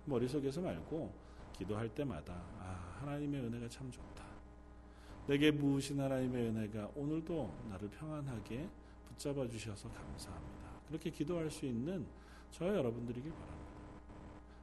머릿속에서 0.06 0.60
말고 0.60 1.12
기도할 1.52 1.88
때마다 1.88 2.34
아, 2.58 2.98
하나님의 3.00 3.40
은혜가 3.42 3.68
참 3.68 3.90
좋다. 3.90 4.24
내게 5.26 5.50
부으신 5.50 6.00
하나님의 6.00 6.48
은혜가 6.48 6.90
오늘도 6.94 7.54
나를 7.70 7.88
평안하게 7.90 8.68
붙잡아 9.08 9.48
주셔서 9.48 9.88
감사합니다. 9.90 10.68
그렇게 10.88 11.10
기도할 11.10 11.50
수 11.50 11.64
있는 11.64 12.06
저 12.50 12.66
여러분들이길 12.66 13.32
바랍니다. 13.32 13.64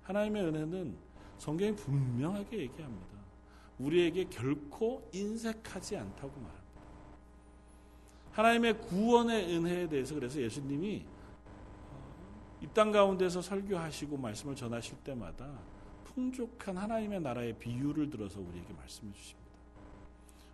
하나님의 0.04 0.44
은혜는 0.44 0.98
성경이 1.38 1.76
분명하게 1.76 2.60
얘기합니다. 2.60 3.18
우리에게 3.80 4.26
결코 4.26 5.10
인색하지 5.12 5.98
않다고 5.98 6.40
말합니다. 6.40 6.62
하나님의 8.32 8.80
구원의 8.82 9.58
은혜에 9.58 9.90
대해서 9.90 10.16
그래서 10.16 10.40
예수님이 10.40 11.04
어, 11.06 11.11
이 12.62 12.68
땅 12.74 12.92
가운데서 12.92 13.42
설교하시고 13.42 14.18
말씀을 14.18 14.56
전하실 14.56 14.98
때마다 15.04 15.50
풍족한 16.06 16.78
하나님의 16.78 17.22
나라의 17.22 17.58
비유를 17.58 18.10
들어서 18.10 18.40
우리에게 18.40 18.74
말씀해 18.74 19.12
주십니다. 19.14 19.52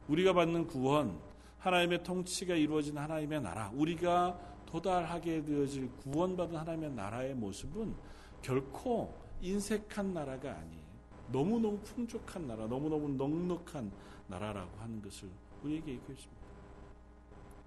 우리가 0.07 0.33
받는 0.33 0.67
구원, 0.67 1.19
하나님의 1.59 2.03
통치가 2.03 2.55
이루어진 2.55 2.97
하나님의 2.97 3.41
나라, 3.41 3.71
우리가 3.73 4.39
도달하게 4.65 5.43
되어질 5.43 5.89
구원받은 5.97 6.55
하나님의 6.55 6.91
나라의 6.91 7.35
모습은 7.35 7.93
결코 8.41 9.13
인색한 9.41 10.13
나라가 10.13 10.51
아니에요. 10.51 10.87
너무너무 11.31 11.77
풍족한 11.79 12.47
나라, 12.47 12.67
너무너무 12.67 13.09
넉넉한 13.09 13.91
나라라고 14.27 14.77
하는 14.79 15.01
것을 15.01 15.29
우리에게 15.63 15.91
얘기해 15.93 16.15
줍니다. 16.15 16.47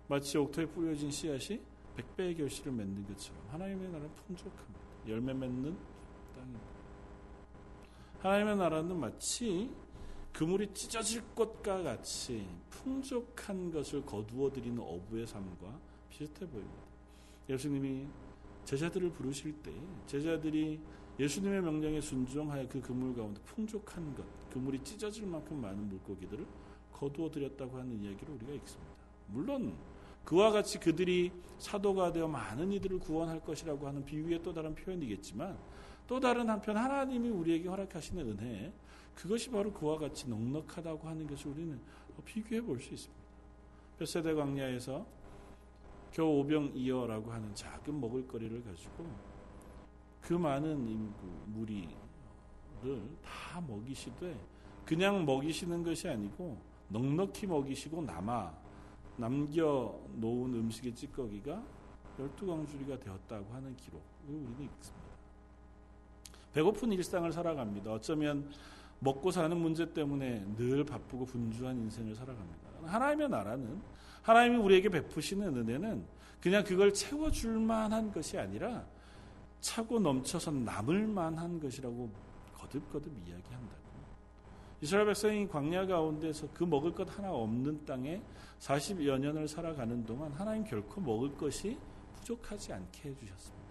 마치 0.09 0.39
옥토에 0.39 0.67
뿌려진 0.67 1.11
씨앗이 1.11 1.61
백배의 1.97 2.37
결실을 2.37 2.73
맺는 2.73 3.07
것처럼 3.07 3.43
하나님의 3.49 3.89
나라는 3.89 4.11
풍족합니다. 4.27 4.81
열매 5.09 5.33
맺는 5.33 5.77
땅입니다. 6.35 6.67
하나님의 8.21 8.57
나라는 8.57 8.97
마치 8.99 9.71
그물이 10.33 10.73
찢어질 10.73 11.23
것과 11.35 11.83
같이 11.83 12.47
풍족한 12.71 13.73
것을 13.73 14.05
거두어 14.05 14.51
들이는 14.51 14.81
어부의 14.81 15.27
삶과 15.27 15.79
비슷해 16.09 16.47
보입니다. 16.49 16.83
예수님이 17.49 18.07
제자들을 18.65 19.11
부르실 19.11 19.53
때 19.63 19.73
제자들이 20.07 20.81
예수님의 21.19 21.63
명령에 21.63 22.01
순종하여 22.01 22.69
그 22.69 22.81
그물 22.81 23.15
가운데 23.15 23.41
풍족한 23.43 24.15
것, 24.15 24.25
그물이 24.51 24.83
찢어질 24.83 25.27
만큼 25.27 25.61
많은 25.61 25.89
물고기들을 25.89 26.47
거두어 26.93 27.31
들였다고 27.31 27.77
하는 27.79 28.01
이야기를 28.01 28.35
우리가 28.35 28.53
읽습니다. 28.53 28.93
물론 29.27 29.77
그와 30.25 30.51
같이 30.51 30.79
그들이 30.79 31.33
사도가 31.59 32.13
되어 32.13 32.29
많은 32.29 32.73
이들을 32.73 32.99
구원할 33.01 33.41
것이라고 33.41 33.87
하는 33.87 34.05
비유의 34.05 34.43
또 34.43 34.53
다른 34.53 34.75
표현이겠지만 34.75 35.59
또 36.07 36.19
다른 36.19 36.49
한편 36.49 36.77
하나님이 36.77 37.29
우리에게 37.29 37.69
허락하시는 37.69 38.31
은혜 38.31 38.73
그것이 39.15 39.51
바로 39.51 39.73
그와 39.73 39.99
같이 39.99 40.29
넉넉하다고 40.29 41.07
하는 41.09 41.27
것을 41.27 41.51
우리는 41.51 41.81
비교해 42.25 42.61
볼 42.61 42.81
수 42.81 42.95
있습니다. 42.95 43.21
벳세대 43.99 44.35
광야에서 44.35 45.07
겨우 46.11 46.41
오병이어라고 46.41 47.31
하는 47.31 47.55
작은 47.55 48.01
먹을거리를 48.01 48.65
가지고 48.65 49.07
그 50.21 50.35
많은 50.35 50.89
인구 50.89 51.27
무리를 51.47 51.89
다 53.23 53.61
먹이시되 53.61 54.39
그냥 54.85 55.25
먹이시는 55.25 55.83
것이 55.83 56.09
아니고 56.09 56.59
넉넉히 56.89 57.47
먹이시고 57.47 58.03
남아 58.03 58.53
남겨 59.21 60.01
놓은 60.17 60.55
음식의 60.55 60.95
찌꺼기가 60.95 61.63
열두 62.19 62.47
광주리가 62.47 62.99
되었다고 62.99 63.53
하는 63.53 63.77
기록을 63.77 64.05
우리는 64.27 64.51
읽습니다. 64.51 65.11
배고픈 66.53 66.93
일상을 66.93 67.31
살아갑니다. 67.31 67.93
어쩌면 67.93 68.51
먹고 68.99 69.31
사는 69.31 69.57
문제 69.57 69.93
때문에 69.93 70.45
늘 70.57 70.85
바쁘고 70.85 71.27
분주한 71.27 71.77
인생을 71.77 72.15
살아갑니다. 72.15 72.71
하나님의 72.85 73.29
나라는 73.29 73.81
하나님이 74.23 74.57
우리에게 74.57 74.89
베푸시는 74.89 75.57
은혜는 75.57 76.05
그냥 76.41 76.65
그걸 76.65 76.93
채워줄 76.93 77.59
만한 77.61 78.13
것이 78.13 78.39
아니라 78.39 78.85
차고 79.61 80.01
넘쳐서 80.01 80.51
남을 80.51 81.07
만한 81.07 81.61
것이라고 81.61 82.11
거듭거듭 82.55 83.13
이야기한다고. 83.27 83.80
이스라엘 84.81 85.07
백성이 85.07 85.47
광야 85.47 85.87
가운데서 85.87 86.49
그 86.55 86.65
먹을 86.65 86.93
것 86.93 87.17
하나 87.17 87.31
없는 87.33 87.85
땅에 87.85 88.23
40여 88.61 89.19
년을 89.19 89.47
살아가는 89.47 90.05
동안 90.07 90.33
하나님 90.33 90.65
결코 90.65 91.01
먹을 91.01 91.37
것이 91.37 91.77
부족하지 92.15 92.73
않게 92.73 93.11
해주셨습니다. 93.11 93.71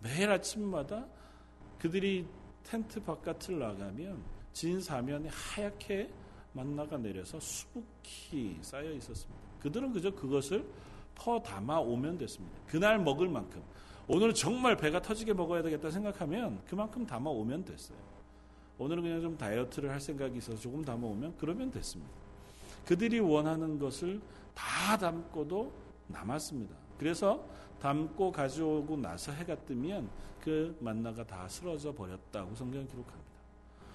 매일 0.00 0.30
아침마다 0.30 1.06
그들이 1.78 2.26
텐트 2.62 3.02
바깥을 3.02 3.58
나가면 3.58 4.22
진 4.52 4.80
사면에 4.80 5.28
하얗게 5.28 6.10
만나가 6.52 6.96
내려서 6.96 7.38
수북히 7.38 8.58
쌓여 8.62 8.90
있었습니다. 8.92 9.40
그들은 9.60 9.92
그저 9.92 10.10
그것을 10.10 10.66
퍼 11.14 11.40
담아 11.42 11.80
오면 11.80 12.18
됐습니다. 12.18 12.58
그날 12.66 12.98
먹을 12.98 13.28
만큼 13.28 13.62
오늘 14.08 14.32
정말 14.32 14.76
배가 14.76 15.02
터지게 15.02 15.34
먹어야 15.34 15.62
되겠다 15.62 15.90
생각하면 15.90 16.62
그만큼 16.66 17.04
담아 17.04 17.28
오면 17.28 17.64
됐어요. 17.64 17.98
오늘은 18.78 19.02
그냥 19.02 19.20
좀 19.20 19.36
다이어트를 19.38 19.90
할 19.90 20.00
생각이 20.00 20.38
있어서 20.38 20.58
조금 20.58 20.84
담아 20.84 21.06
오면 21.06 21.34
그러면 21.38 21.70
됐습니다. 21.70 22.12
그들이 22.84 23.20
원하는 23.20 23.78
것을 23.78 24.20
다 24.54 24.96
담고도 24.96 25.72
남았습니다. 26.08 26.74
그래서 26.98 27.44
담고 27.80 28.32
가져오고 28.32 28.96
나서 28.96 29.32
해가 29.32 29.56
뜨면 29.56 30.08
그 30.40 30.76
만나가 30.80 31.24
다 31.24 31.48
쓰러져 31.48 31.92
버렸다고 31.92 32.54
성경은 32.54 32.86
기록합니다. 32.86 33.26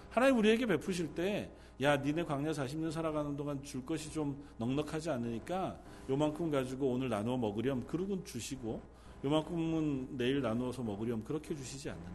하나님 0.09 0.37
우리에게 0.37 0.65
베푸실 0.65 1.15
때, 1.15 1.49
야, 1.81 1.97
니네 1.97 2.25
광야 2.25 2.51
40년 2.51 2.91
살아가는 2.91 3.35
동안 3.37 3.63
줄 3.63 3.85
것이 3.85 4.11
좀 4.11 4.43
넉넉하지 4.57 5.09
않으니까 5.09 5.79
요만큼 6.09 6.51
가지고 6.51 6.91
오늘 6.91 7.07
나누어 7.09 7.37
먹으렴. 7.37 7.87
그러곤 7.87 8.25
주시고, 8.25 8.81
요만큼은 9.23 10.17
내일 10.17 10.41
나누어서 10.41 10.83
먹으렴. 10.83 11.23
그렇게 11.23 11.55
주시지 11.55 11.89
않는다. 11.89 12.11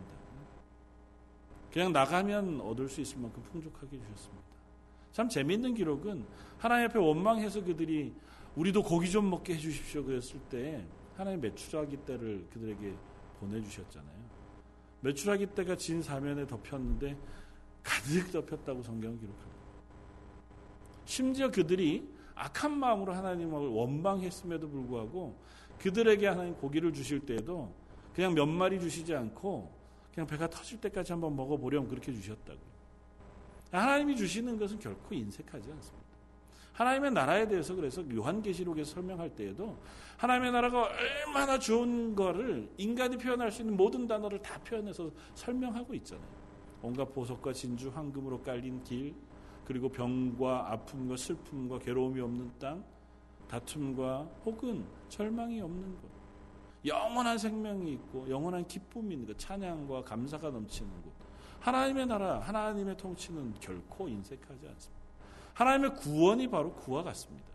그냥 1.76 1.92
나가면 1.92 2.62
얻을 2.62 2.88
수 2.88 3.02
있을 3.02 3.18
만큼 3.18 3.42
풍족하게 3.42 3.98
주셨습니다. 3.98 4.46
참 5.12 5.28
재미있는 5.28 5.74
기록은 5.74 6.24
하나님 6.56 6.88
앞에 6.88 6.98
원망해서 6.98 7.62
그들이 7.62 8.14
우리도 8.54 8.82
고기 8.82 9.10
좀 9.10 9.28
먹게 9.28 9.52
해주십시오 9.56 10.02
그랬을 10.02 10.40
때 10.48 10.86
하나님 11.18 11.42
메추라기 11.42 11.98
때를 11.98 12.46
그들에게 12.50 12.94
보내주셨잖아요. 13.40 14.16
메추라기 15.02 15.48
때가 15.48 15.76
진 15.76 16.00
사면에 16.00 16.46
덮였는데 16.46 17.14
가득 17.82 18.32
덮였다고 18.32 18.82
성경은 18.82 19.18
기록합니다. 19.18 19.56
심지어 21.04 21.50
그들이 21.50 22.08
악한 22.36 22.72
마음으로 22.72 23.12
하나님을 23.12 23.68
원망했음에도 23.68 24.70
불구하고 24.70 25.38
그들에게 25.78 26.26
하나님 26.26 26.54
고기를 26.54 26.94
주실 26.94 27.20
때에도 27.26 27.70
그냥 28.14 28.32
몇 28.32 28.46
마리 28.46 28.80
주시지 28.80 29.14
않고 29.14 29.76
그냥 30.16 30.26
배가 30.26 30.48
터질 30.48 30.80
때까지 30.80 31.12
한번 31.12 31.36
먹어보렴 31.36 31.86
그렇게 31.88 32.10
주셨다고요. 32.10 32.76
하나님이 33.70 34.16
주시는 34.16 34.58
것은 34.58 34.78
결코 34.78 35.14
인색하지 35.14 35.70
않습니다. 35.70 36.06
하나님의 36.72 37.10
나라에 37.10 37.46
대해서 37.46 37.74
그래서 37.74 38.02
요한계시록에서 38.10 38.94
설명할 38.94 39.28
때에도 39.34 39.76
하나님의 40.16 40.52
나라가 40.52 40.88
얼마나 41.26 41.58
좋은 41.58 42.14
거를 42.14 42.66
인간이 42.78 43.18
표현할 43.18 43.52
수 43.52 43.60
있는 43.60 43.76
모든 43.76 44.06
단어를 44.06 44.40
다 44.40 44.58
표현해서 44.60 45.10
설명하고 45.34 45.92
있잖아요. 45.96 46.26
온갖 46.80 47.12
보석과 47.12 47.52
진주, 47.52 47.90
황금으로 47.90 48.40
깔린 48.42 48.82
길, 48.84 49.14
그리고 49.66 49.90
병과 49.90 50.72
아픔과 50.72 51.18
슬픔과 51.18 51.78
괴로움이 51.80 52.20
없는 52.22 52.52
땅, 52.58 52.82
다툼과 53.48 54.26
혹은 54.46 54.86
절망이 55.10 55.60
없는 55.60 55.94
것, 55.96 56.15
영원한 56.86 57.36
생명이 57.36 57.92
있고 57.92 58.28
영원한 58.30 58.66
기쁨이 58.66 59.14
있는 59.14 59.26
것, 59.26 59.38
찬양과 59.38 60.04
감사가 60.04 60.50
넘치는 60.50 60.90
곳. 61.02 61.12
하나님의 61.60 62.06
나라, 62.06 62.38
하나님의 62.40 62.96
통치는 62.96 63.54
결코 63.60 64.08
인색하지 64.08 64.68
않습니다. 64.68 65.02
하나님의 65.54 65.94
구원이 65.96 66.48
바로 66.48 66.72
그와 66.74 67.02
같습니다. 67.02 67.48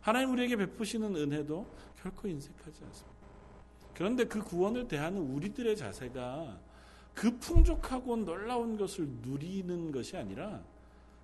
하나님 0.00 0.32
우리에게 0.32 0.56
베푸시는 0.56 1.14
은혜도 1.14 1.66
결코 2.00 2.28
인색하지 2.28 2.84
않습니다. 2.84 3.18
그런데 3.94 4.24
그 4.24 4.42
구원을 4.42 4.86
대하는 4.86 5.20
우리들의 5.20 5.76
자세가 5.76 6.58
그 7.14 7.36
풍족하고 7.38 8.16
놀라운 8.16 8.78
것을 8.78 9.08
누리는 9.22 9.90
것이 9.90 10.16
아니라 10.16 10.62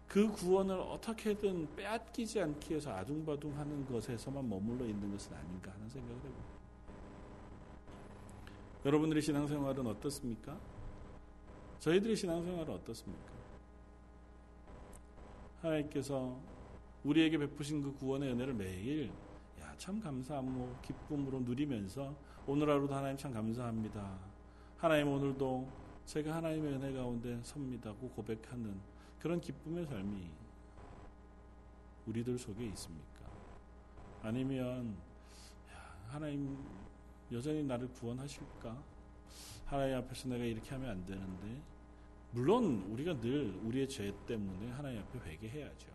그 0.09 0.29
구원을 0.29 0.77
어떻게든 0.77 1.77
빼앗기지 1.77 2.41
않기 2.41 2.71
위해서 2.71 2.93
아둥바둥 2.93 3.57
하는 3.57 3.87
것에서만 3.87 4.49
머물러 4.49 4.85
있는 4.85 5.11
것은 5.13 5.35
아닌가 5.35 5.73
하는 5.73 5.89
생각을 5.89 6.17
해봅니다. 6.17 6.64
여러분들의 8.85 9.23
신앙생활은 9.23 9.87
어떻습니까? 9.87 10.59
저희들의 11.79 12.17
신앙생활은 12.17 12.75
어떻습니까? 12.75 13.33
하나님께서 15.63 16.39
우리에게 17.03 17.39
베푸신 17.39 17.81
그 17.81 17.95
구원의 17.95 18.33
은혜를 18.33 18.53
매일 18.53 19.11
야, 19.61 19.75
참 19.79 20.01
감사하고 20.01 20.77
기쁨으로 20.83 21.41
누리면서 21.41 22.15
오늘 22.47 22.69
하루도 22.69 22.95
하나님 22.95 23.17
참 23.17 23.33
감사합니다. 23.33 24.19
하나님 24.77 25.09
오늘도 25.09 25.67
제가 26.05 26.37
하나님의 26.37 26.75
은혜 26.75 26.93
가운데 26.93 27.41
섭니다고 27.43 28.11
고백하는 28.11 28.79
그런 29.19 29.41
기쁨의 29.41 29.87
삶이 29.87 30.31
우리들 32.07 32.39
속에 32.39 32.67
있습니까? 32.67 33.25
아니면 34.23 34.95
야, 35.73 35.97
하나님 36.09 36.59
여전히 37.33 37.63
나를 37.63 37.89
구원하실까? 37.89 38.95
하나님 39.67 39.97
앞에서 39.97 40.29
내가 40.29 40.45
이렇게 40.45 40.71
하면 40.71 40.91
안 40.91 41.05
되는데 41.07 41.63
물론 42.33 42.85
우리가 42.91 43.19
늘 43.21 43.55
우리의 43.65 43.89
죄 43.89 44.13
때문에 44.27 44.71
하나님 44.73 45.01
앞에 45.01 45.19
회개해야죠. 45.31 45.95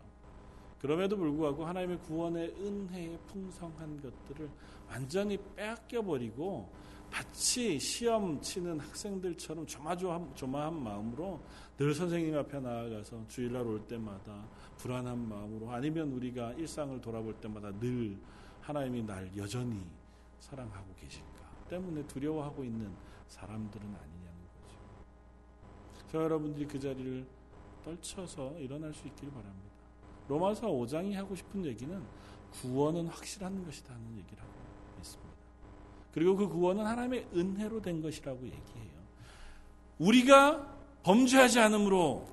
그럼에도 0.80 1.16
불구하고 1.16 1.64
하나님의 1.66 1.98
구원의 2.00 2.54
은혜의 2.58 3.18
풍성한 3.26 4.00
것들을 4.00 4.48
완전히 4.88 5.38
빼앗겨 5.54 6.02
버리고 6.02 6.70
마치 7.10 7.78
시험 7.78 8.40
치는 8.40 8.78
학생들처럼 8.80 9.66
조마조마한, 9.66 10.34
조마한 10.34 10.82
마음으로 10.82 11.40
늘 11.76 11.92
선생님 11.92 12.36
앞에 12.38 12.60
나아가서 12.60 13.26
주일날 13.28 13.66
올 13.66 13.86
때마다 13.86 14.46
불안한 14.78 15.28
마음으로 15.28 15.70
아니면 15.70 16.12
우리가 16.12 16.52
일상을 16.52 17.00
돌아볼 17.00 17.34
때마다 17.34 17.72
늘 17.78 18.16
하나님이 18.62 19.02
날 19.02 19.30
여전히 19.36 19.84
사랑하고 20.40 20.94
계실까 20.96 21.28
때문에 21.68 22.06
두려워하고 22.06 22.64
있는 22.64 22.92
사람들은 23.28 23.86
아니 23.86 24.20
저 26.10 26.20
여러분들이 26.24 26.66
그 26.66 26.78
자리를 26.78 27.24
떨쳐서 27.84 28.58
일어날 28.58 28.92
수 28.92 29.06
있기를 29.06 29.32
바랍니다. 29.32 29.70
로마서 30.28 30.66
5장이 30.66 31.12
하고 31.14 31.36
싶은 31.36 31.64
얘기는 31.64 32.02
구원은 32.50 33.06
확실한 33.06 33.64
것이다 33.64 33.94
하는 33.94 34.18
얘기를 34.18 34.42
하고 34.42 34.52
있습니다. 34.98 35.30
그리고 36.12 36.36
그 36.36 36.48
구원은 36.48 36.84
하나님의 36.84 37.28
은혜로 37.32 37.80
된 37.80 38.02
것이라고 38.02 38.44
얘기해요. 38.44 38.90
우리가 39.98 40.78
범죄하지 41.04 41.60
않으므로 41.60 42.28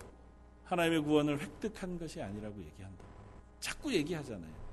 하나님의 0.66 1.04
구원을 1.04 1.40
획득한 1.40 2.00
것이 2.00 2.20
아니라고 2.20 2.60
얘기한다. 2.60 3.06
자꾸 3.60 3.94
얘기하잖아요. 3.94 4.67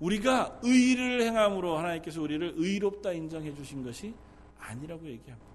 우리가 0.00 0.60
의를 0.62 1.22
행함으로 1.22 1.76
하나님께서 1.76 2.22
우리를 2.22 2.54
의롭다 2.56 3.12
인정해 3.12 3.54
주신 3.54 3.82
것이 3.82 4.14
아니라고 4.58 5.06
얘기합니다. 5.06 5.48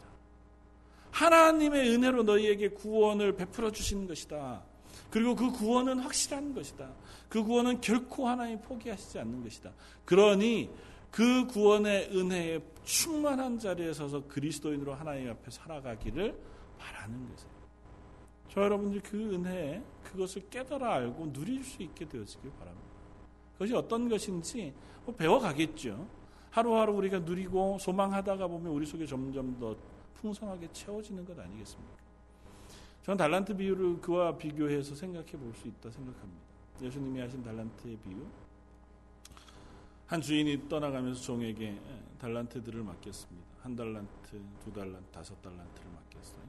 하나님의 1.11 1.93
은혜로 1.93 2.23
너희에게 2.23 2.69
구원을 2.69 3.35
베풀어 3.35 3.71
주시는 3.71 4.07
것이다. 4.07 4.63
그리고 5.09 5.35
그 5.35 5.51
구원은 5.51 5.99
확실한 5.99 6.55
것이다. 6.55 6.89
그 7.29 7.43
구원은 7.43 7.81
결코 7.81 8.27
하나님 8.27 8.59
포기하시지 8.61 9.19
않는 9.19 9.43
것이다. 9.43 9.71
그러니 10.05 10.69
그 11.11 11.45
구원의 11.45 12.09
은혜에 12.17 12.59
충만한 12.83 13.59
자리에 13.59 13.93
서서 13.93 14.27
그리스도인으로 14.27 14.95
하나님 14.95 15.29
앞에 15.29 15.51
살아가기를 15.51 16.35
바라는 16.79 17.29
것이에요. 17.29 17.53
저 18.49 18.61
여러분들 18.61 19.01
그 19.01 19.17
은혜에 19.17 19.81
그것을 20.03 20.49
깨달아 20.49 20.95
알고 20.95 21.31
누릴 21.31 21.63
수 21.63 21.81
있게 21.83 22.07
되어지길 22.07 22.51
바랍니다. 22.57 22.82
그것이 23.63 23.75
어떤 23.75 24.09
것인지 24.09 24.73
뭐 25.05 25.15
배워가겠죠. 25.15 26.05
하루하루 26.51 26.93
우리가 26.93 27.19
누리고 27.19 27.77
소망하다가 27.79 28.47
보면 28.47 28.73
우리 28.73 28.85
속에 28.85 29.05
점점 29.05 29.57
더 29.57 29.75
풍성하게 30.15 30.69
채워지는 30.73 31.25
것 31.25 31.37
아니겠습니까? 31.39 31.95
저는 33.03 33.17
달란트 33.17 33.55
비유를 33.55 34.01
그와 34.01 34.37
비교해서 34.37 34.95
생각해 34.95 35.31
볼 35.31 35.53
수 35.55 35.67
있다 35.67 35.89
생각합니다. 35.89 36.41
예수님이 36.81 37.21
하신 37.21 37.41
달란트의 37.41 37.97
비유. 37.97 38.25
한 40.07 40.21
주인이 40.21 40.67
떠나가면서 40.67 41.21
종에게 41.21 41.79
달란트들을 42.19 42.83
맡겼습니다. 42.83 43.47
한 43.61 43.75
달란트, 43.75 44.41
두 44.63 44.73
달란트, 44.73 45.09
다섯 45.11 45.41
달란트를 45.41 45.89
맡겼어요. 45.89 46.43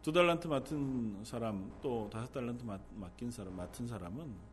두 0.00 0.12
달란트 0.12 0.48
맡은 0.48 1.24
사람, 1.24 1.70
또 1.82 2.08
다섯 2.10 2.32
달란트 2.32 2.64
맡긴 2.94 3.30
사람, 3.30 3.54
맡은 3.54 3.86
사람은 3.86 4.47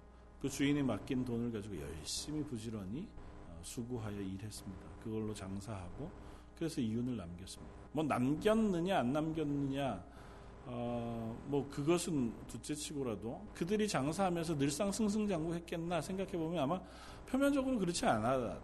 그 0.46 0.50
주인이 0.50 0.84
맡긴 0.84 1.26
돈을 1.26 1.52
가지고 1.52 1.76
열심히 1.82 2.44
부지런히 2.44 3.08
어, 3.48 3.60
수고하여 3.64 4.22
일했습니다. 4.22 4.86
그걸로 5.04 5.34
장사하고 5.34 6.12
그래서 6.56 6.82
이윤을 6.82 7.18
남겼습니다. 7.18 7.74
뭐 7.92 8.04
남겼느냐 8.04 9.00
안 9.00 9.12
남겼느냐 9.12 10.06
어, 10.68 11.36
뭐 11.48 11.68
그것은 11.72 12.32
둘째치고라도 12.48 13.44
그들이 13.56 13.88
장사하면서 13.88 14.60
늘상 14.60 14.92
승승장구했겠나 14.92 16.00
생각해 16.02 16.34
보면 16.34 16.62
아마 16.62 16.80
표면적으로 17.26 17.80
그렇지 17.80 18.06
않았지 18.06 18.60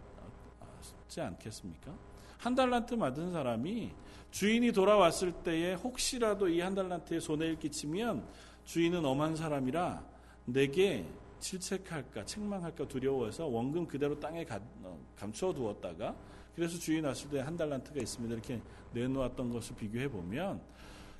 않겠습니까? 1.17 1.95
한 2.37 2.53
달란트 2.53 2.95
받은 2.95 3.31
사람이 3.31 3.91
주인이 4.29 4.71
돌아왔을 4.71 5.31
때에 5.31 5.73
혹시라도 5.73 6.47
이 6.47 6.61
한 6.61 6.75
달란트에 6.75 7.19
손해를 7.19 7.57
끼치면 7.57 8.23
주인은 8.65 9.03
엄한 9.03 9.35
사람이라 9.35 10.11
내게 10.45 11.07
질책할까 11.41 12.23
책망할까 12.25 12.87
두려워해서 12.87 13.47
원금 13.47 13.87
그대로 13.87 14.17
땅에 14.19 14.45
어, 14.83 14.97
감추어 15.17 15.53
두었다가 15.53 16.15
그래서 16.55 16.77
주인 16.77 17.03
왔을 17.05 17.29
때 17.29 17.39
한 17.39 17.57
달란트가 17.57 17.99
있습니다. 17.99 18.33
이렇게 18.33 18.61
내놓았던 18.93 19.51
것을 19.51 19.75
비교해 19.75 20.07
보면 20.09 20.61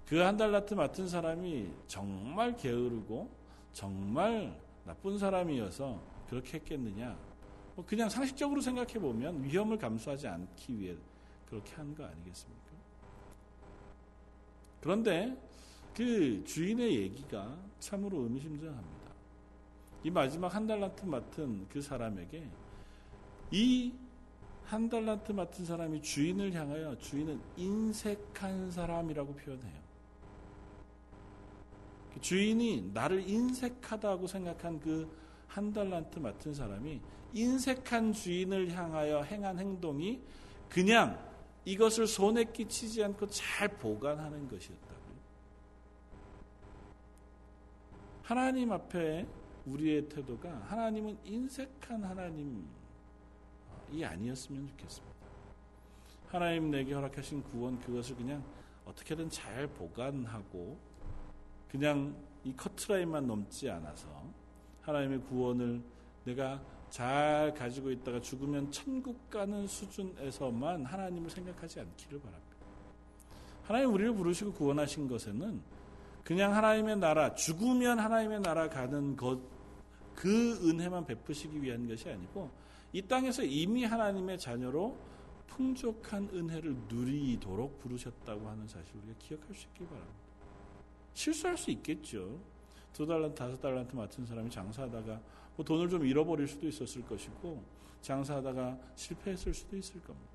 그 0.08 0.16
한 0.22 0.36
달란트 0.38 0.74
맡은 0.76 1.08
사람이 1.08 1.70
정말 1.88 2.56
게으르고 2.56 3.30
정말 3.74 4.58
나쁜 4.86 5.18
사람이어서 5.18 6.02
그렇게 6.30 6.58
했겠느냐? 6.58 7.18
뭐 7.76 7.86
그냥 7.86 8.10
상식적으로 8.10 8.60
생각해 8.62 8.94
보면 8.96 9.44
위험을 9.44 9.78
감수하지 9.78 10.28
않기 10.28 10.78
위해 10.80 10.96
그렇게 11.50 11.74
한 11.76 11.94
거 11.96 12.04
아니겠습니까? 12.06 12.62
그런데 14.82 15.38
그 15.96 16.44
주인의 16.46 16.96
얘기가 17.02 17.58
참으로 17.80 18.24
의미심장합니다. 18.24 19.01
이 20.04 20.10
마지막 20.10 20.54
한 20.54 20.68
달란트 20.68 21.06
맡은 21.06 21.68
그 21.70 21.82
사람에게 21.82 22.48
이 23.52 23.94
한 24.66 24.88
달란트 24.88 25.34
맡은 25.34 25.66
사람이 25.66 26.02
주인을 26.02 26.54
향하여 26.54 26.98
주인은 26.98 27.42
인색한 27.58 28.72
사람이라고 28.72 29.36
표현해요. 29.36 29.82
그 32.14 32.22
주인이 32.22 32.92
나를 32.94 33.28
인색하다고 33.28 34.28
생각한 34.28 34.80
그 34.80 35.10
한 35.52 35.74
달란트 35.74 36.20
맡은 36.20 36.54
사람이 36.54 37.02
인색한 37.34 38.14
주인을 38.14 38.72
향하여 38.72 39.22
행한 39.24 39.60
행동이 39.60 40.22
그냥 40.70 41.20
이것을 41.66 42.08
손에 42.08 42.46
끼치지 42.46 43.04
않고 43.04 43.28
잘 43.28 43.68
보관하는 43.68 44.48
것이었다고요. 44.48 45.18
하나님 48.24 48.72
앞에 48.72 49.28
우리의 49.66 50.10
태도가 50.10 50.50
하나님은 50.68 51.18
인색한 51.24 52.04
하나님 52.04 52.68
이 53.92 54.04
아니었으면 54.04 54.68
좋겠습니다. 54.68 55.16
하나님 56.28 56.72
내게 56.72 56.94
허락하신 56.94 57.44
구원 57.44 57.80
그것을 57.80 58.16
그냥 58.16 58.44
어떻게든 58.86 59.30
잘 59.30 59.68
보관하고 59.68 60.78
그냥 61.70 62.16
이 62.44 62.56
커트라인만 62.56 63.28
넘지 63.28 63.70
않아서 63.70 64.08
하나님의 64.82 65.22
구원을 65.24 65.82
내가 66.24 66.62
잘 66.90 67.54
가지고 67.54 67.92
있다가 67.92 68.20
죽으면 68.20 68.72
천국 68.72 69.30
가는 69.30 69.68
수준에서만 69.68 70.86
하나님을 70.86 71.30
생각하지 71.30 71.80
않기를 71.80 72.20
바랍니다. 72.20 72.56
하나님 73.64 73.94
우리를 73.94 74.14
부르시고 74.14 74.54
구원하신 74.54 75.08
것에는 75.08 75.62
그냥 76.24 76.56
하나님의 76.56 76.98
나라, 76.98 77.34
죽으면 77.34 78.00
하나님의 78.00 78.42
나라 78.42 78.70
가는 78.70 79.16
것, 79.16 79.40
그 80.16 80.60
은혜만 80.68 81.06
베푸시기 81.06 81.62
위한 81.62 81.88
것이 81.88 82.10
아니고 82.10 82.52
이 82.94 83.02
땅에서 83.02 83.44
이미 83.44 83.86
하나님의 83.86 84.38
자녀로 84.38 84.98
풍족한 85.48 86.30
은혜를 86.34 86.76
누리도록 86.88 87.80
부르셨다고 87.80 88.48
하는 88.48 88.68
사실 88.68 88.96
우리가 88.98 89.14
기억할 89.20 89.56
수 89.56 89.68
있길 89.68 89.88
바랍니다. 89.88 90.20
실수할 91.14 91.58
수 91.58 91.72
있겠죠. 91.72 92.40
두 92.94 93.06
달란트, 93.06 93.36
다섯 93.36 93.60
달란트 93.60 93.96
맡은 93.96 94.26
사람이 94.26 94.50
장사하다가 94.50 95.22
뭐 95.56 95.66
돈을 95.66 95.90
좀 95.90 96.06
잃어버릴 96.06 96.48
수도 96.48 96.68
있었을 96.68 97.04
것이고 97.04 97.64
장사하다가 98.02 98.78
실패했을 98.96 99.54
수도 99.54 99.78
있을 99.78 100.02
겁니다. 100.02 100.30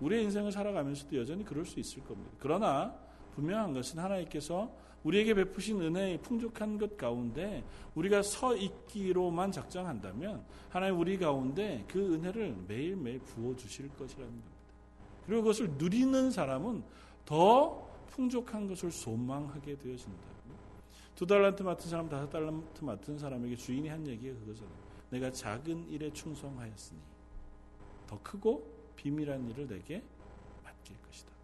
우리의 0.00 0.24
인생을 0.24 0.50
살아가면서도 0.50 1.16
여전히 1.16 1.44
그럴 1.44 1.64
수 1.64 1.78
있을 1.78 2.02
겁니다. 2.04 2.30
그러나 2.38 2.94
분명한 3.40 3.72
것은 3.72 3.98
하나님께서 3.98 4.70
우리에게 5.02 5.34
베푸신 5.34 5.80
은혜의 5.80 6.18
풍족한 6.18 6.76
것 6.76 6.96
가운데 6.96 7.64
우리가 7.94 8.22
서 8.22 8.54
있기로만 8.54 9.50
작정한다면 9.50 10.44
하나님 10.68 11.00
우리 11.00 11.18
가운데 11.18 11.84
그 11.88 12.14
은혜를 12.14 12.54
매일매일 12.68 13.18
부어 13.20 13.56
주실 13.56 13.88
것이라는 13.96 14.28
겁니다. 14.28 14.50
그리고 15.26 15.42
그것을 15.42 15.70
누리는 15.78 16.30
사람은 16.30 16.82
더 17.24 17.88
풍족한 18.08 18.68
것을 18.68 18.90
소망하게 18.90 19.78
되어진다. 19.78 20.30
두 21.14 21.26
달란트 21.26 21.62
맡은 21.62 21.90
사람, 21.90 22.08
다섯 22.08 22.28
달란트 22.30 22.84
맡은 22.84 23.18
사람에게 23.18 23.56
주인이 23.56 23.88
한 23.88 24.06
얘기가 24.06 24.38
그거잖아요. 24.40 24.74
내가 25.10 25.30
작은 25.30 25.88
일에 25.90 26.12
충성하였으니 26.12 27.00
더 28.06 28.18
크고 28.22 28.66
비밀한 28.96 29.48
일을 29.48 29.66
내게 29.66 30.02
맡길 30.64 30.96
것이다. 31.02 31.39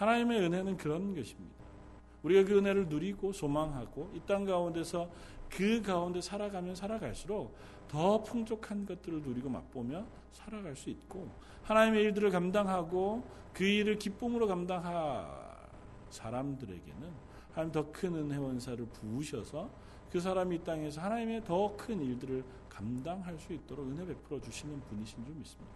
하나님의 0.00 0.40
은혜는 0.40 0.76
그런 0.78 1.14
것입니다. 1.14 1.54
우리가 2.22 2.48
그 2.48 2.56
은혜를 2.58 2.88
누리고 2.88 3.32
소망하고 3.32 4.10
이 4.14 4.20
땅 4.26 4.44
가운데서 4.46 5.10
그 5.50 5.82
가운데 5.82 6.20
살아가면 6.22 6.74
살아갈수록 6.74 7.54
더 7.86 8.22
풍족한 8.22 8.86
것들을 8.86 9.20
누리고 9.20 9.50
맛보며 9.50 10.06
살아갈 10.32 10.74
수 10.74 10.88
있고 10.88 11.28
하나님의 11.64 12.02
일들을 12.04 12.30
감당하고 12.30 13.22
그 13.52 13.64
일을 13.64 13.98
기쁨으로 13.98 14.46
감당할 14.46 15.26
사람들에게는 16.08 17.10
하나님 17.52 17.72
더 17.72 17.92
큰 17.92 18.14
은혜 18.14 18.36
원사를 18.38 18.82
부으셔서 18.86 19.68
그 20.10 20.18
사람이 20.18 20.56
이 20.56 20.58
땅에서 20.64 21.00
하나님의 21.02 21.44
더 21.44 21.76
큰 21.76 22.00
일들을 22.00 22.42
감당할 22.70 23.38
수 23.38 23.52
있도록 23.52 23.86
은혜 23.86 24.06
베풀어 24.06 24.40
주시는 24.40 24.80
분이신 24.88 25.24
줄 25.26 25.34
믿습니다. 25.34 25.74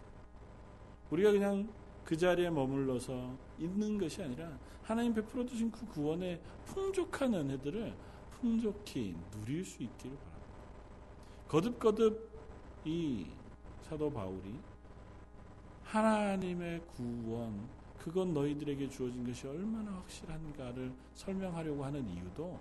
우리가 1.11 1.31
그냥 1.31 1.67
그 2.05 2.15
자리에 2.15 2.49
머물러서 2.51 3.35
있는 3.57 3.97
것이 3.97 4.21
아니라 4.21 4.57
하나님 4.83 5.13
베풀어 5.13 5.45
주신 5.45 5.71
그 5.71 5.85
구원의 5.87 6.39
풍족한 6.65 7.33
은혜들을 7.33 7.93
풍족히 8.31 9.15
누릴 9.31 9.65
수 9.65 9.81
있기를 9.81 10.15
바랍니다. 10.15 10.45
거듭거듭 11.47 12.29
이 12.85 13.25
사도 13.81 14.11
바울이 14.11 14.55
하나님의 15.83 16.81
구원 16.95 17.67
그건 17.97 18.35
너희들에게 18.35 18.87
주어진 18.89 19.25
것이 19.25 19.47
얼마나 19.47 19.91
확실한가를 19.91 20.91
설명하려고 21.15 21.83
하는 21.83 22.07
이유도 22.07 22.59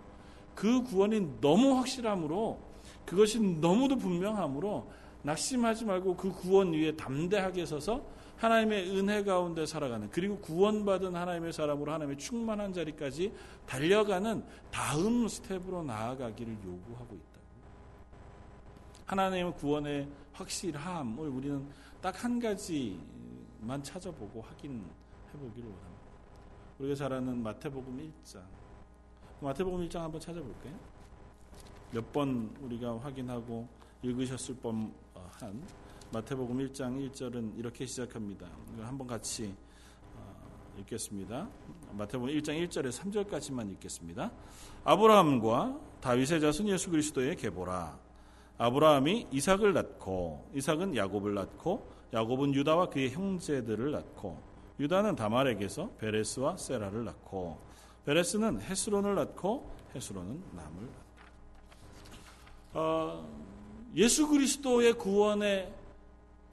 그 0.54 0.82
구원이 0.82 1.40
너무 1.40 1.76
확실함으로 1.76 2.58
그것이 3.04 3.40
너무도 3.40 3.96
분명함으로 3.96 4.90
낙심하지 5.22 5.84
말고 5.84 6.16
그 6.16 6.30
구원 6.30 6.72
위에 6.72 6.96
담대하게 6.96 7.66
서서 7.66 8.06
하나님의 8.36 8.90
은혜 8.98 9.22
가운데 9.22 9.64
살아가는 9.64 10.10
그리고 10.10 10.38
구원받은 10.38 11.14
하나님의 11.14 11.52
사람으로 11.52 11.92
하나님의 11.92 12.18
충만한 12.18 12.72
자리까지 12.72 13.32
달려가는 13.66 14.44
다음 14.70 15.28
스텝으로 15.28 15.82
나아가기를 15.84 16.52
요구하고 16.64 17.14
있다. 17.14 17.40
하나님의 19.06 19.54
구원의 19.54 20.08
확실함을 20.32 21.28
우리는 21.28 21.66
딱 22.00 22.22
한 22.22 22.38
가지만 22.38 23.82
찾아보고 23.82 24.42
확인해 24.42 24.82
보기를 25.32 25.68
원합니다. 25.70 26.04
우리가 26.78 26.94
잘 26.96 27.12
아는 27.12 27.42
마태복음 27.42 28.12
1장. 28.24 28.40
마태복음 29.40 29.88
1장 29.88 30.00
한번 30.00 30.20
찾아볼까요? 30.20 30.74
몇 31.92 32.12
번 32.12 32.54
우리가 32.60 32.98
확인하고 32.98 33.68
읽으셨을 34.02 34.56
법한 34.56 35.62
마태복음 36.14 36.58
1장 36.58 37.10
1절은 37.10 37.58
이렇게 37.58 37.86
시작합니다. 37.86 38.46
한번 38.82 39.08
같이 39.08 39.52
어, 40.14 40.78
읽겠습니다. 40.78 41.48
마태복음 41.90 42.32
1장 42.34 42.64
1절에 42.68 42.92
3절까지만 42.92 43.68
읽겠습니다. 43.72 44.30
아브라함과 44.84 45.76
다윗의 46.00 46.40
자손 46.40 46.68
예수 46.68 46.88
그리스도의 46.90 47.34
계보라. 47.34 47.98
아브라함이 48.58 49.26
이삭을 49.32 49.72
낳고 49.72 50.52
이삭은 50.54 50.94
야곱을 50.94 51.34
낳고 51.34 51.90
야곱은 52.12 52.54
유다와 52.54 52.90
그의 52.90 53.10
형제들을 53.10 53.90
낳고 53.90 54.40
유다는 54.78 55.16
다말에게서 55.16 55.94
베레스와 55.98 56.58
세라를 56.58 57.04
낳고 57.06 57.58
베레스는 58.04 58.60
헤스론을 58.60 59.16
낳고 59.16 59.68
헤스론은 59.96 60.44
남을 60.52 60.82
낳고 60.86 61.04
어, 62.74 63.28
예수 63.96 64.28
그리스도의 64.28 64.92
구원의 64.92 65.82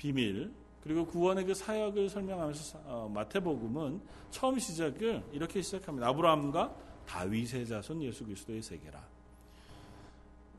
비밀 0.02 0.52
그리고 0.82 1.06
구원의 1.06 1.46
그 1.46 1.54
사역을 1.54 2.10
설명하면서 2.10 2.80
어, 2.86 3.12
마태복음은 3.14 4.02
처음 4.32 4.58
시작을 4.58 5.24
이렇게 5.32 5.62
시작합니다. 5.62 6.08
아브라함과 6.08 6.76
다윗의 7.06 7.68
자손 7.68 8.02
예수 8.02 8.26
그리스도의 8.26 8.64
세계라. 8.64 9.00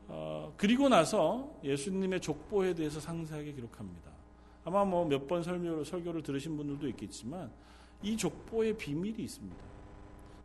어, 0.07 0.53
그리고 0.55 0.87
나서 0.87 1.59
예수님의 1.61 2.21
족보에 2.21 2.73
대해서 2.73 3.01
상세하게 3.01 3.51
기록합니다. 3.51 4.11
아마 4.63 4.85
뭐 4.85 5.03
몇 5.05 5.27
번 5.27 5.43
설교를, 5.43 5.83
설교를 5.83 6.23
들으신 6.23 6.55
분들도 6.55 6.87
있겠지만 6.89 7.51
이 8.01 8.15
족보의 8.15 8.77
비밀이 8.77 9.23
있습니다. 9.23 9.61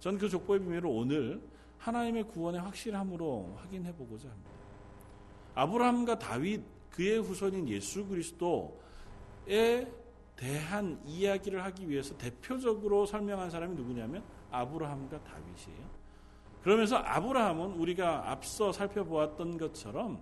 저는 0.00 0.18
그 0.18 0.28
족보의 0.28 0.58
비밀을 0.58 0.86
오늘 0.86 1.40
하나님의 1.78 2.24
구원의 2.24 2.60
확실함으로 2.62 3.58
확인해 3.58 3.94
보고자 3.94 4.28
합니다. 4.28 4.50
아브라함과 5.54 6.18
다윗 6.18 6.62
그의 6.90 7.18
후손인 7.18 7.68
예수 7.68 8.04
그리스도 8.04 8.87
에 9.48 9.86
대한 10.36 11.00
이야기를 11.04 11.64
하기 11.64 11.88
위해서 11.88 12.16
대표적으로 12.16 13.06
설명한 13.06 13.50
사람이 13.50 13.74
누구냐면 13.74 14.22
아브라함과 14.50 15.24
다윗이에요. 15.24 15.98
그러면서 16.62 16.96
아브라함은 16.96 17.72
우리가 17.72 18.30
앞서 18.30 18.72
살펴보았던 18.72 19.58
것처럼 19.58 20.20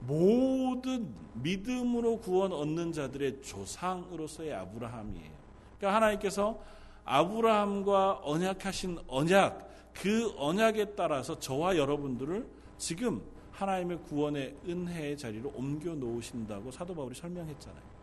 모든 0.00 1.12
믿음으로 1.34 2.18
구원 2.20 2.52
얻는 2.52 2.92
자들의 2.92 3.42
조상으로서의 3.42 4.54
아브라함이에요. 4.54 5.32
그러니까 5.76 5.96
하나님께서 5.96 6.60
아브라함과 7.04 8.20
언약하신 8.22 8.98
언약, 9.08 9.68
그 9.92 10.32
언약에 10.36 10.94
따라서 10.94 11.38
저와 11.38 11.76
여러분들을 11.76 12.46
지금 12.76 13.22
하나님의 13.52 14.02
구원의 14.02 14.56
은혜의 14.68 15.18
자리로 15.18 15.52
옮겨 15.56 15.94
놓으신다고 15.94 16.70
사도 16.70 16.94
바울이 16.94 17.14
설명했잖아요. 17.14 17.97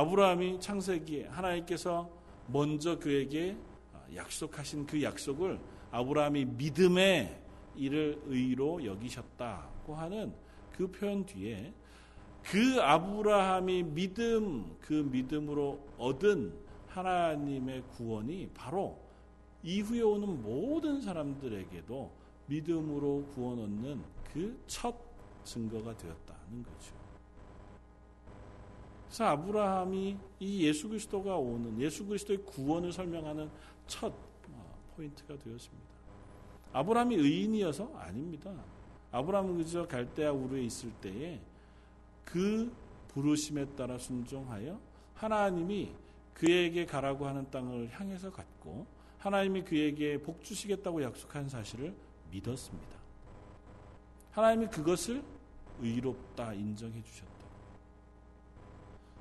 아브라함이 0.00 0.60
창세기에 0.60 1.26
하나님께서 1.26 2.08
먼저 2.46 2.98
그에게 2.98 3.54
약속하신 4.14 4.86
그 4.86 5.02
약속을 5.02 5.60
아브라함이 5.90 6.46
믿음의 6.46 7.38
일을 7.76 8.22
의로 8.24 8.82
여기셨다고 8.82 9.94
하는 9.94 10.32
그 10.72 10.90
표현 10.90 11.26
뒤에 11.26 11.74
그 12.42 12.80
아브라함이 12.80 13.82
믿음 13.82 14.74
그 14.80 14.94
믿음으로 14.94 15.86
얻은 15.98 16.54
하나님의 16.88 17.82
구원이 17.96 18.48
바로 18.54 18.98
이후에 19.62 20.00
오는 20.00 20.42
모든 20.42 21.02
사람들에게도 21.02 22.10
믿음으로 22.46 23.26
구원 23.34 23.58
얻는 23.58 24.02
그 24.32 24.58
첫 24.66 24.94
증거가 25.44 25.94
되었다는 25.94 26.62
거죠. 26.62 26.99
그래서 29.10 29.24
아브라함이 29.24 30.16
이 30.38 30.66
예수 30.66 30.88
그리스도가 30.88 31.36
오는 31.36 31.80
예수 31.80 32.06
그리스도의 32.06 32.44
구원을 32.44 32.92
설명하는 32.92 33.50
첫 33.88 34.14
포인트가 34.94 35.36
되었습니다. 35.36 35.90
아브라함이 36.72 37.16
의인이어서 37.16 37.92
아닙니다. 37.96 38.54
아브라함은 39.10 39.58
그저 39.58 39.84
갈대아 39.88 40.30
우르에 40.30 40.62
있을 40.62 40.92
때에 41.00 41.40
그 42.24 42.72
부르심에 43.08 43.66
따라 43.74 43.98
순종하여 43.98 44.78
하나님이 45.14 45.92
그에게 46.32 46.86
가라고 46.86 47.26
하는 47.26 47.50
땅을 47.50 47.90
향해서 47.90 48.30
갔고 48.30 48.86
하나님이 49.18 49.64
그에게 49.64 50.18
복 50.18 50.44
주시겠다고 50.44 51.02
약속한 51.02 51.48
사실을 51.48 51.92
믿었습니다. 52.30 52.96
하나님이 54.30 54.68
그것을 54.68 55.24
의롭다 55.80 56.54
인정해 56.54 57.02
주셨다. 57.02 57.39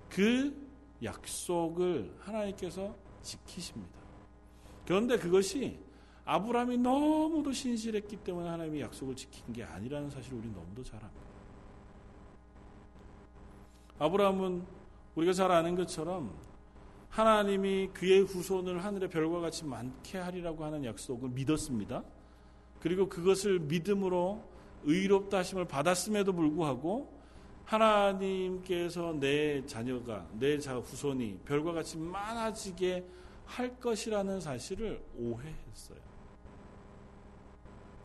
그 0.10 0.56
약속을 1.04 2.16
하나님께서 2.20 2.96
지키십니다. 3.22 4.00
그런데 4.86 5.18
그것이 5.18 5.80
아브라함이 6.26 6.78
너무도 6.78 7.52
신실했기 7.52 8.18
때문에 8.18 8.50
하나님이 8.50 8.82
약속을 8.82 9.16
지킨 9.16 9.54
게 9.54 9.64
아니라는 9.64 10.10
사실을 10.10 10.40
우리 10.40 10.50
너무도 10.50 10.84
잘 10.84 11.00
압니다. 11.04 11.30
아브라함은 14.00 14.64
우리가 15.16 15.34
잘 15.34 15.52
아는 15.52 15.76
것처럼 15.76 16.34
하나님이 17.10 17.90
그의 17.94 18.22
후손을 18.22 18.84
하늘의 18.84 19.10
별과 19.10 19.40
같이 19.40 19.66
많게 19.66 20.20
하리라고 20.20 20.64
하는 20.64 20.86
약속을 20.86 21.30
믿었습니다. 21.30 22.04
그리고 22.80 23.10
그것을 23.10 23.60
믿음으로 23.60 24.44
의롭다 24.84 25.40
하심을 25.40 25.66
받았음에도 25.66 26.32
불구하고 26.34 27.19
하나님께서 27.70 29.14
내 29.20 29.64
자녀가 29.66 30.28
내 30.34 30.56
후손이 30.56 31.42
별과 31.46 31.72
같이 31.72 31.98
많아지게 31.98 33.06
할 33.46 33.80
것이라는 33.80 34.42
사실을 34.42 35.04
오해했어요. 35.16 36.00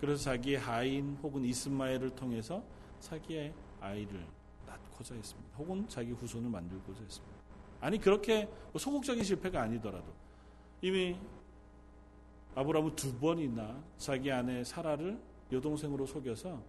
그래서 0.00 0.22
자기의 0.22 0.58
하인 0.58 1.16
혹은 1.22 1.44
이스마엘을 1.44 2.10
통해서 2.10 2.62
자기의 3.00 3.54
아이를 3.80 4.26
낳고자 4.66 5.14
했습니다. 5.14 5.56
혹은 5.56 5.88
자기 5.88 6.12
후손을 6.12 6.50
만들고자 6.50 7.00
했습니다. 7.02 7.34
아니 7.80 7.98
그렇게 7.98 8.46
뭐 8.72 8.78
소극적인 8.78 9.24
실패가 9.24 9.62
아니더라도 9.62 10.12
이미 10.82 11.16
아브라함은 12.54 12.96
두 12.96 13.18
번이나 13.18 13.82
자기 13.96 14.30
아내 14.30 14.62
사라를 14.62 15.18
여동생으로 15.50 16.04
속여서 16.04 16.62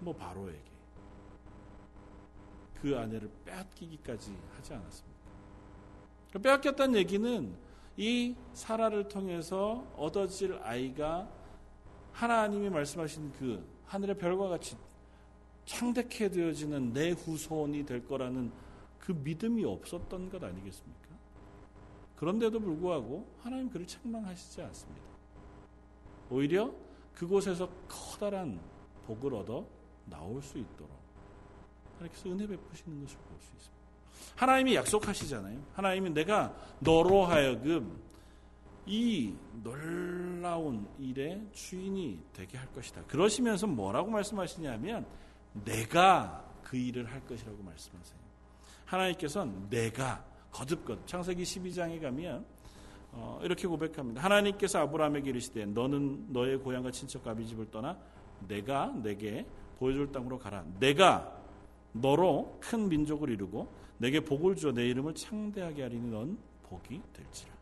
뭐 0.00 0.14
바로에게 0.14 0.69
그 2.80 2.96
아내를 2.96 3.30
빼앗기기까지 3.44 4.36
하지 4.56 4.74
않았습니까? 4.74 5.20
빼앗겼다는 6.42 6.96
얘기는 6.96 7.54
이 7.96 8.34
사라를 8.54 9.08
통해서 9.08 9.86
얻어질 9.96 10.58
아이가 10.62 11.28
하나님이 12.12 12.70
말씀하신 12.70 13.32
그 13.32 13.64
하늘의 13.86 14.16
별과 14.16 14.48
같이 14.48 14.76
창대케 15.66 16.30
되어지는 16.30 16.92
내 16.92 17.10
후손이 17.10 17.84
될 17.84 18.06
거라는 18.06 18.50
그 18.98 19.12
믿음이 19.12 19.64
없었던 19.64 20.30
것 20.30 20.42
아니겠습니까? 20.42 21.00
그런데도 22.16 22.60
불구하고 22.60 23.26
하나님 23.40 23.70
그를 23.70 23.86
책망하시지 23.86 24.62
않습니다. 24.62 25.02
오히려 26.30 26.72
그곳에서 27.14 27.68
커다란 27.88 28.60
복을 29.06 29.34
얻어 29.34 29.66
나올 30.06 30.42
수 30.42 30.58
있도록 30.58 30.90
하나님께서 32.00 32.28
은혜 32.30 32.46
베푸시는 32.46 33.00
것을 33.02 33.18
볼 33.18 33.38
수 33.40 33.52
있습니다. 33.56 33.80
하나님이 34.36 34.74
약속하시잖아요. 34.74 35.60
하나님이 35.74 36.10
내가 36.10 36.54
너로 36.78 37.24
하여금 37.24 38.00
이 38.86 39.34
놀라운 39.62 40.88
일의 40.98 41.46
주인이 41.52 42.18
되게 42.32 42.56
할 42.56 42.66
것이다. 42.72 43.02
그러시면서 43.04 43.66
뭐라고 43.66 44.10
말씀하시냐면 44.10 45.06
내가 45.64 46.44
그 46.62 46.76
일을 46.76 47.12
할 47.12 47.20
것이라고 47.26 47.62
말씀하세요. 47.62 48.18
하나님께서는 48.86 49.68
내가 49.68 50.24
거듭것 50.50 51.06
창세기 51.06 51.42
12장에 51.42 52.00
가면 52.00 52.44
어, 53.12 53.40
이렇게 53.42 53.66
고백합니다. 53.68 54.22
하나님께서 54.22 54.80
아브라함에게 54.80 55.30
이르시되 55.30 55.66
너는 55.66 56.32
너의 56.32 56.58
고향과 56.58 56.90
친척 56.92 57.26
아비 57.26 57.46
집을 57.46 57.70
떠나 57.70 57.98
내가 58.48 58.92
내게 59.02 59.46
보여줄 59.78 60.12
땅으로 60.12 60.38
가라. 60.38 60.64
내가 60.78 61.39
너로 61.92 62.58
큰 62.60 62.88
민족을 62.88 63.30
이루고 63.30 63.72
내게 63.98 64.20
복을 64.20 64.56
주어 64.56 64.72
내 64.72 64.86
이름을 64.88 65.14
창대하게 65.14 65.82
하리니 65.82 66.10
넌 66.10 66.38
복이 66.62 67.00
될지라. 67.12 67.52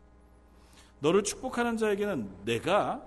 너를 0.99 1.23
축복하는 1.23 1.77
자에게는 1.77 2.45
내가 2.45 3.05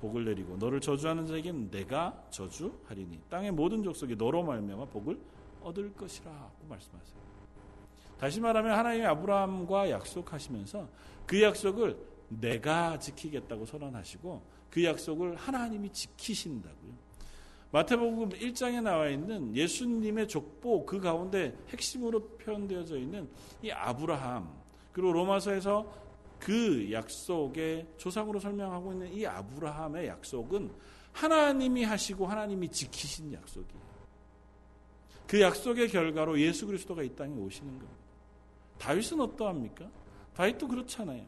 복을 0.00 0.24
내리고 0.24 0.56
너를 0.56 0.80
저주하는 0.80 1.26
자에게는 1.26 1.70
내가 1.70 2.24
저주하리니 2.30 3.20
땅의 3.28 3.52
모든 3.52 3.82
족속이 3.82 4.16
너로 4.16 4.42
말미암아 4.42 4.86
복을 4.86 5.18
얻을 5.62 5.92
것이라고 5.94 6.66
말씀하세요. 6.68 7.20
다시 8.18 8.40
말하면 8.40 8.76
하나님이 8.76 9.06
아브라함과 9.06 9.90
약속하시면서 9.90 10.88
그 11.26 11.40
약속을 11.42 11.96
내가 12.28 12.98
지키겠다고 12.98 13.66
선언하시고 13.66 14.42
그 14.70 14.84
약속을 14.84 15.36
하나님이 15.36 15.90
지키신다고요. 15.90 17.09
마태복음 17.72 18.30
1장에 18.30 18.82
나와 18.82 19.08
있는 19.08 19.54
예수님의 19.54 20.26
족보 20.26 20.84
그 20.84 20.98
가운데 20.98 21.56
핵심으로 21.68 22.20
표현되어져 22.38 22.98
있는 22.98 23.28
이 23.62 23.70
아브라함 23.70 24.48
그리고 24.92 25.12
로마서에서 25.12 25.86
그 26.40 26.90
약속의 26.90 27.86
조상으로 27.96 28.40
설명하고 28.40 28.92
있는 28.92 29.12
이 29.12 29.24
아브라함의 29.26 30.08
약속은 30.08 30.70
하나님이 31.12 31.84
하시고 31.84 32.26
하나님이 32.26 32.68
지키신 32.70 33.32
약속이에요. 33.34 33.90
그 35.26 35.40
약속의 35.40 35.88
결과로 35.88 36.40
예수 36.40 36.66
그리스도가 36.66 37.02
이 37.02 37.14
땅에 37.14 37.32
오시는 37.36 37.72
겁니다. 37.72 37.94
다윗은 38.78 39.20
어떠합니까? 39.20 39.88
다윗도 40.34 40.66
그렇잖아요. 40.66 41.24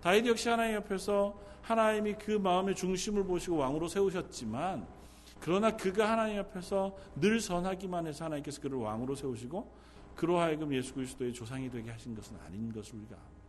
다윗 0.00 0.26
역시 0.26 0.48
하나님 0.48 0.76
옆에서 0.76 1.36
하나님이 1.62 2.14
그 2.14 2.32
마음의 2.32 2.76
중심을 2.76 3.24
보시고 3.24 3.56
왕으로 3.56 3.88
세우셨지만 3.88 4.86
그러나 5.42 5.76
그가 5.76 6.08
하나님 6.08 6.38
앞에서 6.38 6.96
늘 7.16 7.40
선하기만 7.40 8.06
해서 8.06 8.26
하나님께서 8.26 8.60
그를 8.60 8.78
왕으로 8.78 9.16
세우시고 9.16 9.68
그로 10.14 10.38
하여금 10.38 10.72
예수 10.72 10.94
그리스도의 10.94 11.32
조상이 11.32 11.68
되게 11.68 11.90
하신 11.90 12.14
것은 12.14 12.36
아닌 12.46 12.72
것을 12.72 12.94
우리가 12.94 13.16
압니다. 13.16 13.42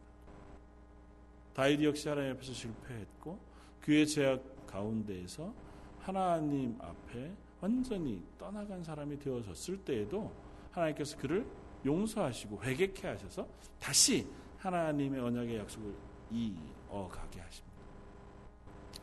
다윗 1.53 1.83
역시 1.83 2.09
하나님 2.09 2.31
앞에서 2.31 2.51
실패했고 2.51 3.39
그의 3.79 4.07
제약 4.07 4.65
가운데에서 4.65 5.53
하나님 5.99 6.75
앞에 6.81 7.31
완전히 7.61 8.23
떠나간 8.39 8.83
사람이 8.83 9.19
되어졌을 9.19 9.77
때에도 9.85 10.33
하나님께서 10.71 11.15
그를 11.17 11.45
용서하시고 11.85 12.63
회개케 12.63 13.07
하셔서 13.07 13.47
다시 13.79 14.27
하나님의 14.57 15.21
언약의 15.21 15.59
약속을 15.59 15.93
이어가게 16.31 17.39
하십니다. 17.39 17.77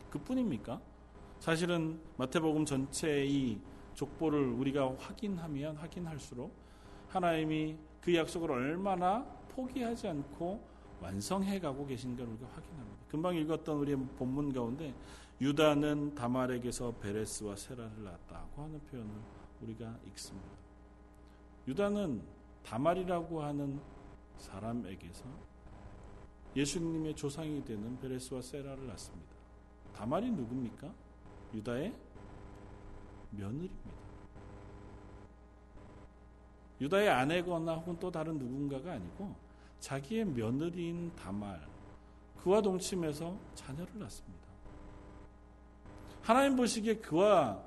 그뿐입니까? 0.09 0.81
사실은 1.41 1.99
마태복음 2.17 2.65
전체의 2.65 3.59
족보를 3.95 4.45
우리가 4.49 4.95
확인하면 4.99 5.75
확인할수록 5.75 6.53
하나님이 7.09 7.75
그 7.99 8.13
약속을 8.13 8.51
얼마나 8.51 9.23
포기하지 9.49 10.07
않고 10.07 10.63
완성해 11.01 11.59
가고 11.59 11.87
계신 11.87 12.15
걸 12.15 12.27
우리가 12.27 12.45
확인합니다. 12.45 13.05
금방 13.09 13.35
읽었던 13.37 13.75
우리의 13.75 13.97
본문 14.19 14.53
가운데 14.53 14.93
유다는 15.41 16.13
다말에게서 16.13 16.91
베레스와 17.01 17.55
세라를 17.55 18.03
낳았다고 18.03 18.61
하는 18.61 18.79
표현을 18.81 19.09
우리가 19.63 19.97
읽습니다. 20.09 20.47
유다는 21.67 22.21
다말이라고 22.63 23.41
하는 23.41 23.79
사람에게서 24.37 25.25
예수님의 26.55 27.15
조상이 27.15 27.65
되는 27.65 27.99
베레스와 27.99 28.43
세라를 28.43 28.85
낳습니다. 28.85 29.31
다말이 29.95 30.29
누굽니까? 30.29 31.00
유다의 31.53 31.93
며느리입니다. 33.31 34.01
유다의 36.81 37.09
아내거나 37.09 37.75
혹은 37.75 37.97
또 37.99 38.11
다른 38.11 38.37
누군가가 38.37 38.93
아니고 38.93 39.35
자기의 39.79 40.25
며느리인 40.25 41.11
다말 41.15 41.61
그와 42.41 42.61
동침해서 42.61 43.37
자녀를 43.53 43.99
낳습니다. 43.99 44.47
하나님 46.21 46.55
보시기에 46.55 46.95
그와 46.95 47.61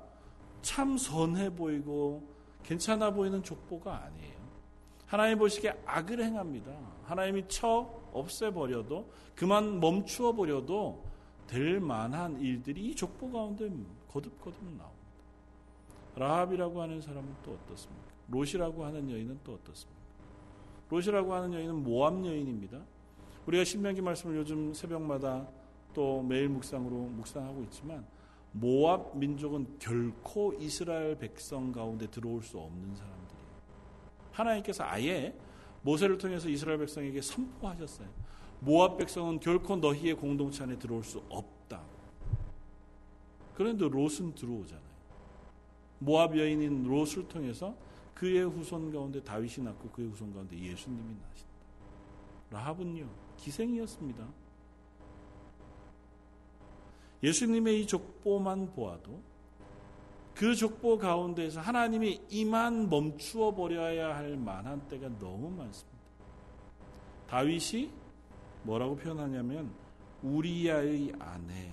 참 0.61 0.97
선해 0.97 1.53
보이고 1.53 2.27
괜찮아 2.63 3.11
보이는 3.11 3.41
족보가 3.43 4.03
아니에요. 4.03 4.35
하나님 5.05 5.37
보시기에 5.37 5.81
악을 5.85 6.23
행합니다. 6.23 6.71
하나님이 7.03 7.47
쳐 7.47 7.89
없애버려도 8.11 9.09
그만 9.35 9.79
멈추어 9.79 10.33
버려도 10.33 11.05
될 11.47 11.79
만한 11.79 12.39
일들이 12.39 12.87
이 12.87 12.95
족보 12.95 13.31
가운데 13.31 13.69
거듭거듭 14.07 14.61
나옵니다. 14.63 14.95
라합이라고 16.15 16.81
하는 16.81 17.01
사람은 17.01 17.35
또 17.43 17.51
어떻습니까? 17.51 18.05
롯이라고 18.29 18.85
하는 18.85 19.09
여인은 19.09 19.39
또 19.43 19.53
어떻습니까? 19.53 20.01
롯이라고 20.89 21.33
하는 21.33 21.53
여인은 21.53 21.83
모압 21.83 22.25
여인입니다. 22.25 22.81
우리가 23.45 23.63
신명기 23.63 24.01
말씀을 24.01 24.37
요즘 24.37 24.73
새벽마다 24.73 25.47
또 25.93 26.21
매일 26.23 26.49
묵상으로 26.49 26.95
묵상하고 26.95 27.63
있지만 27.63 28.05
모압 28.51 29.17
민족은 29.17 29.77
결코 29.79 30.53
이스라엘 30.53 31.17
백성 31.17 31.71
가운데 31.71 32.07
들어올 32.07 32.41
수 32.41 32.57
없는 32.57 32.95
사람들이에요. 32.95 33.45
하나님께서 34.31 34.83
아예 34.85 35.35
모세를 35.81 36.17
통해서 36.17 36.49
이스라엘 36.49 36.79
백성에게 36.79 37.21
선포하셨어요. 37.21 38.07
모압 38.59 38.97
백성은 38.97 39.39
결코 39.39 39.75
너희의 39.75 40.15
공동체 40.15 40.63
안에 40.63 40.77
들어올 40.77 41.03
수 41.03 41.21
없다. 41.29 41.81
그런데 43.53 43.87
롯은 43.87 44.35
들어오잖아요. 44.35 44.85
모압 45.99 46.37
여인인 46.37 46.83
롯을 46.83 47.27
통해서 47.27 47.75
그의 48.13 48.43
후손 48.43 48.91
가운데 48.91 49.21
다윗이 49.21 49.65
낳고 49.65 49.89
그의 49.89 50.09
후손 50.09 50.33
가운데 50.33 50.57
예수님이 50.57 51.15
나신다. 51.15 51.53
라합은요 52.51 53.09
기생이었습니다. 53.37 54.27
예수님의 57.23 57.81
이 57.81 57.87
족보만 57.87 58.71
보아도 58.73 59.19
그 60.33 60.53
족보 60.53 60.97
가운데서 60.97 61.61
하나님이 61.61 62.21
이만 62.29 62.89
멈추어 62.89 63.55
버려야 63.55 64.15
할 64.15 64.35
만한 64.37 64.85
때가 64.87 65.07
너무 65.17 65.49
많습니다. 65.49 65.97
다윗이 67.27 67.89
뭐라고 68.65 68.95
표현하냐면 68.95 69.71
우리야의 70.23 71.13
아내 71.19 71.71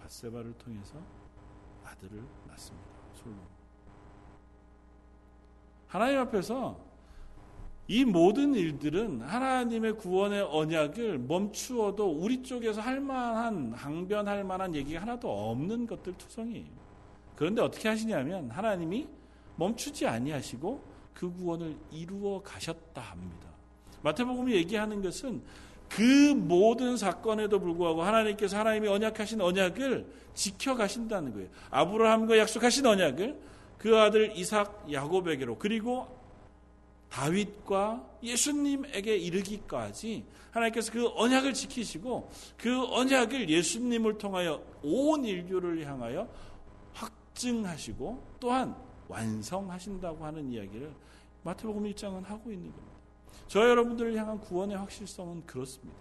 바세바를 0.00 0.52
통해서 0.54 0.94
아들을 1.84 2.22
낳습니다. 2.46 2.88
솔로. 3.14 3.36
하나님 5.86 6.18
앞에서 6.20 6.78
이 7.88 8.04
모든 8.04 8.54
일들은 8.54 9.22
하나님의 9.22 9.96
구원의 9.96 10.42
언약을 10.42 11.18
멈추어도 11.18 12.10
우리 12.10 12.42
쪽에서 12.42 12.80
할 12.80 13.00
만한 13.00 13.72
항변할 13.72 14.44
만한 14.44 14.74
얘기가 14.74 15.00
하나도 15.00 15.28
없는 15.50 15.86
것들 15.86 16.16
투성이에요. 16.16 16.82
그런데 17.34 17.60
어떻게 17.60 17.88
하시냐면 17.88 18.50
하나님이 18.50 19.08
멈추지 19.56 20.06
아니하시고 20.06 20.82
그 21.12 21.32
구원을 21.32 21.76
이루어 21.90 22.42
가셨다 22.42 23.00
합니다. 23.00 23.51
마태복음이 24.02 24.52
얘기하는 24.54 25.02
것은 25.02 25.42
그 25.88 26.32
모든 26.34 26.96
사건에도 26.96 27.60
불구하고 27.60 28.02
하나님께서 28.02 28.58
하나님이 28.58 28.88
언약하신 28.88 29.40
언약을 29.40 30.06
지켜가신다는 30.34 31.32
거예요. 31.34 31.48
아브라함과 31.70 32.38
약속하신 32.38 32.86
언약을 32.86 33.38
그 33.76 33.98
아들 33.98 34.36
이삭 34.36 34.90
야곱에게로 34.90 35.58
그리고 35.58 36.22
다윗과 37.10 38.08
예수님에게 38.22 39.16
이르기까지 39.16 40.24
하나님께서 40.50 40.92
그 40.92 41.08
언약을 41.14 41.52
지키시고 41.52 42.30
그 42.56 42.84
언약을 42.86 43.50
예수님을 43.50 44.16
통하여 44.16 44.62
온 44.82 45.24
인류를 45.24 45.86
향하여 45.86 46.26
확증하시고 46.94 48.36
또한 48.40 48.74
완성하신다고 49.08 50.24
하는 50.24 50.50
이야기를 50.50 50.90
마태복음 51.42 51.84
1장은 51.84 52.24
하고 52.24 52.50
있는 52.50 52.70
겁니다. 52.70 52.91
저 53.52 53.68
여러분들을 53.68 54.16
향한 54.16 54.40
구원의 54.40 54.78
확실성은 54.78 55.44
그렇습니다. 55.44 56.00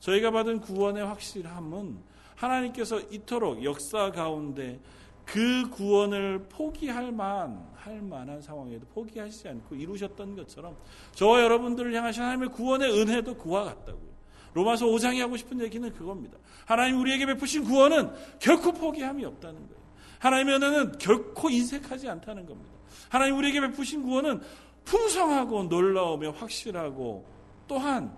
저희가 0.00 0.32
받은 0.32 0.58
구원의 0.58 1.04
확실함은 1.04 1.98
하나님께서 2.34 2.98
이토록 3.12 3.62
역사 3.62 4.10
가운데 4.10 4.80
그 5.24 5.70
구원을 5.70 6.48
포기할 6.48 7.12
만, 7.12 7.64
할 7.76 8.02
만한 8.02 8.42
상황에도 8.42 8.86
포기하시지 8.86 9.48
않고 9.50 9.76
이루셨던 9.76 10.34
것처럼 10.34 10.76
저와 11.12 11.42
여러분들을 11.42 11.94
향하신 11.94 12.24
하나님의 12.24 12.48
구원의 12.48 12.90
은혜도 12.90 13.36
그와 13.36 13.62
같다고요. 13.66 14.10
로마서 14.54 14.86
5장이 14.86 15.20
하고 15.20 15.36
싶은 15.36 15.60
얘기는 15.60 15.88
그겁니다. 15.92 16.38
하나님 16.66 16.98
우리에게 16.98 17.24
베푸신 17.24 17.62
구원은 17.62 18.10
결코 18.40 18.72
포기함이 18.72 19.24
없다는 19.24 19.60
거예요. 19.60 19.80
하나님의 20.18 20.56
은혜는 20.56 20.98
결코 20.98 21.50
인색하지 21.50 22.08
않다는 22.08 22.46
겁니다. 22.46 22.80
하나님 23.08 23.36
우리에게 23.38 23.60
베푸신 23.60 24.02
구원은 24.02 24.40
풍성하고 24.84 25.64
놀라우며 25.64 26.30
확실하고 26.32 27.24
또한 27.66 28.16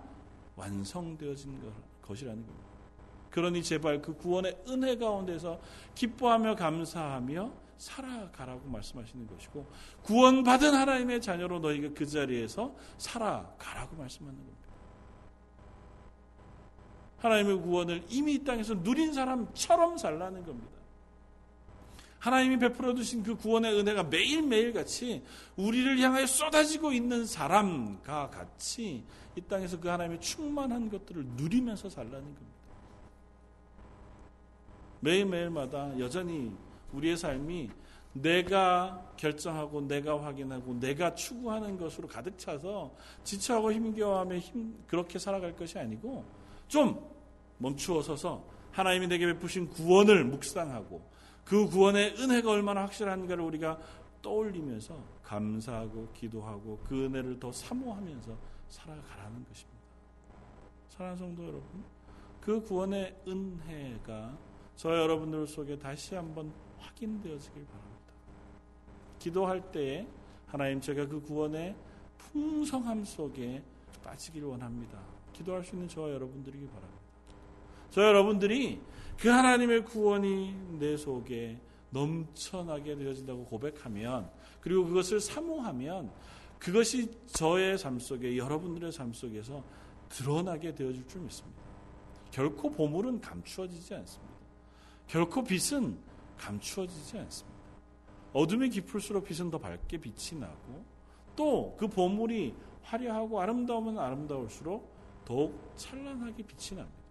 완성되어진 0.55 1.59
것이라는 2.01 2.45
겁니다. 2.45 2.67
그러니 3.29 3.63
제발 3.63 4.01
그 4.01 4.15
구원의 4.15 4.63
은혜 4.67 4.95
가운데서 4.95 5.59
기뻐하며 5.95 6.55
감사하며 6.55 7.51
살아가라고 7.77 8.69
말씀하시는 8.69 9.27
것이고 9.27 9.65
구원받은 10.03 10.73
하나님의 10.73 11.21
자녀로 11.21 11.59
너희가 11.59 11.89
그 11.95 12.05
자리에서 12.05 12.73
살아가라고 12.97 13.95
말씀하는 13.95 14.37
겁니다. 14.37 14.63
하나님의 17.17 17.61
구원을 17.61 18.03
이미 18.09 18.35
이 18.35 18.43
땅에서 18.43 18.75
누린 18.75 19.13
사람처럼 19.13 19.97
살라는 19.97 20.45
겁니다. 20.45 20.82
하나님이 22.23 22.57
베풀어 22.57 22.95
주신 22.95 23.21
그 23.21 23.35
구원의 23.35 23.77
은혜가 23.77 24.03
매일매일 24.03 24.71
같이 24.71 25.21
우리를 25.57 25.99
향하여 25.99 26.25
쏟아지고 26.25 26.93
있는 26.93 27.25
사람과 27.25 28.29
같이 28.29 29.03
이 29.35 29.41
땅에서 29.41 29.77
그 29.77 29.89
하나님의 29.89 30.21
충만한 30.21 30.89
것들을 30.89 31.21
누리면서 31.35 31.89
살라는 31.89 32.21
겁니다. 32.21 32.53
매일매일마다 35.01 35.99
여전히 35.99 36.55
우리의 36.93 37.17
삶이 37.17 37.69
내가 38.13 39.11
결정하고 39.17 39.81
내가 39.81 40.23
확인하고 40.23 40.79
내가 40.79 41.15
추구하는 41.15 41.77
것으로 41.77 42.07
가득 42.07 42.39
차서 42.39 42.95
지쳐하고 43.25 43.73
힘겨워하며 43.73 44.37
힘 44.37 44.73
그렇게 44.87 45.19
살아갈 45.19 45.57
것이 45.57 45.77
아니고 45.77 46.23
좀 46.69 47.05
멈추어 47.57 48.01
서서 48.01 48.45
하나님이 48.71 49.07
내게 49.07 49.25
베푸신 49.25 49.67
구원을 49.71 50.23
묵상하고 50.23 51.12
그 51.45 51.67
구원의 51.67 52.15
은혜가 52.17 52.51
얼마나 52.51 52.83
확실한가를 52.83 53.43
우리가 53.43 53.79
떠올리면서 54.21 54.97
감사하고 55.23 56.09
기도하고 56.13 56.79
그 56.85 57.05
은혜를 57.05 57.39
더 57.39 57.51
사모하면서 57.51 58.35
살아가라는 58.69 59.45
것입니다. 59.45 59.79
사랑하는 60.89 61.17
성도 61.17 61.43
여러분, 61.43 61.83
그 62.39 62.61
구원의 62.61 63.15
은혜가 63.27 64.37
저 64.75 64.89
여러분들 64.89 65.47
속에 65.47 65.77
다시 65.77 66.15
한번 66.15 66.51
확인되어지길 66.77 67.65
바랍니다. 67.65 68.13
기도할 69.19 69.71
때에 69.71 70.07
하나님 70.47 70.81
제가 70.81 71.07
그 71.07 71.21
구원의 71.21 71.75
풍성함 72.17 73.03
속에 73.05 73.63
빠지길 74.03 74.43
원합니다. 74.43 74.99
기도할 75.33 75.63
수 75.63 75.75
있는 75.75 75.87
저와 75.87 76.11
여러분들이기 76.11 76.67
바랍니다. 76.67 77.02
저 77.93 78.01
여러분들이 78.01 78.81
그 79.19 79.29
하나님의 79.29 79.85
구원이 79.85 80.79
내 80.79 80.97
속에 80.97 81.59
넘쳐나게 81.91 82.95
되어진다고 82.95 83.45
고백하면 83.45 84.31
그리고 84.61 84.83
그것을 84.85 85.19
사모하면 85.19 86.09
그것이 86.57 87.11
저의 87.27 87.77
삶 87.77 87.99
속에 87.99 88.35
여러분들의 88.35 88.91
삶 88.91 89.13
속에서 89.13 89.63
드러나게 90.09 90.73
되어질 90.73 91.07
줄 91.07 91.21
믿습니다. 91.21 91.61
결코 92.31 92.71
보물은 92.71 93.21
감추어지지 93.21 93.93
않습니다. 93.93 94.33
결코 95.05 95.43
빛은 95.43 95.95
감추어지지 96.39 97.19
않습니다. 97.19 97.59
어둠이 98.33 98.71
깊을수록 98.71 99.25
빛은 99.25 99.51
더 99.51 99.59
밝게 99.59 99.99
빛이 99.99 100.39
나고 100.41 100.83
또 101.35 101.75
그 101.77 101.87
보물이 101.87 102.55
화려하고 102.81 103.39
아름다우면 103.39 103.99
아름다울수록 103.99 104.91
더욱 105.25 105.73
찬란하게 105.75 106.41
빛이 106.41 106.79
납니다. 106.79 107.02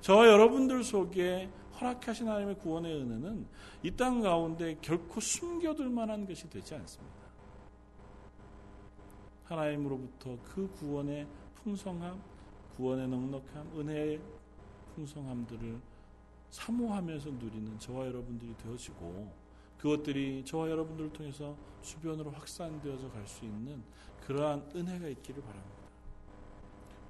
저와 0.00 0.26
여러분들 0.28 0.84
속에 0.84 1.48
허락하신 1.80 2.28
하나님의 2.28 2.58
구원의 2.58 2.94
은혜는 3.02 3.46
이 3.82 3.90
땅 3.96 4.20
가운데 4.20 4.76
결코 4.80 5.20
숨겨둘 5.20 5.90
만한 5.90 6.26
것이 6.26 6.48
되지 6.48 6.74
않습니다. 6.74 7.24
하나님으로부터 9.44 10.38
그 10.42 10.68
구원의 10.72 11.26
풍성함, 11.54 12.20
구원의 12.76 13.08
넉넉함, 13.08 13.78
은혜의 13.78 14.20
풍성함들을 14.94 15.80
사모하면서 16.50 17.30
누리는 17.30 17.78
저와 17.78 18.06
여러분들이 18.06 18.56
되어지고 18.56 19.32
그것들이 19.78 20.44
저와 20.44 20.70
여러분들을 20.70 21.12
통해서 21.12 21.56
주변으로 21.82 22.30
확산되어져 22.30 23.10
갈수 23.10 23.44
있는 23.44 23.82
그러한 24.24 24.70
은혜가 24.74 25.08
있기를 25.08 25.42
바랍니다. 25.42 25.76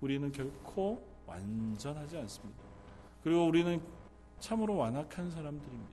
우리는 0.01 0.33
결코 0.33 1.07
완전하지 1.27 2.17
않습니다. 2.19 2.63
그리고 3.23 3.47
우리는 3.47 3.81
참으로 4.41 4.77
완악한 4.77 5.31
사람들입니다. 5.31 5.93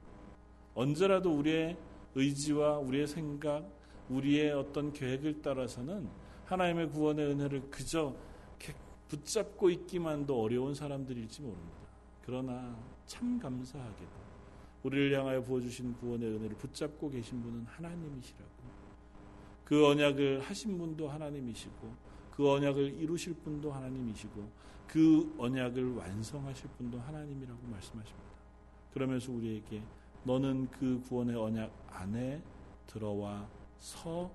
언제라도 0.75 1.37
우리의 1.37 1.77
의지와 2.15 2.79
우리의 2.79 3.07
생각, 3.07 3.65
우리의 4.09 4.51
어떤 4.51 4.91
계획을 4.91 5.41
따라서는 5.41 6.07
하나님의 6.45 6.89
구원의 6.89 7.25
은혜를 7.27 7.69
그저 7.69 8.13
붙잡고 9.07 9.69
있기만도 9.69 10.41
어려운 10.41 10.73
사람들일지 10.73 11.41
모릅니다. 11.41 11.77
그러나 12.25 12.77
참 13.05 13.37
감사하게도 13.39 14.21
우리를 14.83 15.17
향하여 15.17 15.43
부어주신 15.43 15.93
구원의 15.95 16.29
은혜를 16.29 16.55
붙잡고 16.57 17.09
계신 17.09 17.41
분은 17.41 17.65
하나님이시라고. 17.65 18.51
그 19.65 19.85
언약을 19.85 20.41
하신 20.41 20.77
분도 20.77 21.09
하나님이시고 21.09 21.93
그 22.31 22.49
언약을 22.49 22.95
이루실 22.95 23.33
분도 23.35 23.71
하나님이시고 23.71 24.49
그 24.91 25.33
언약을 25.37 25.95
완성하실 25.95 26.69
분도 26.71 26.99
하나님이라고 26.99 27.65
말씀하십니다. 27.65 28.29
그러면서 28.93 29.31
우리에게 29.31 29.81
너는 30.25 30.69
그 30.69 31.01
구원의 31.07 31.37
언약 31.37 31.71
안에 31.87 32.43
들어와 32.87 33.47
서 33.77 34.29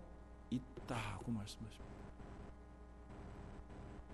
있다고 0.49 1.31
말씀하십니다. 1.31 1.95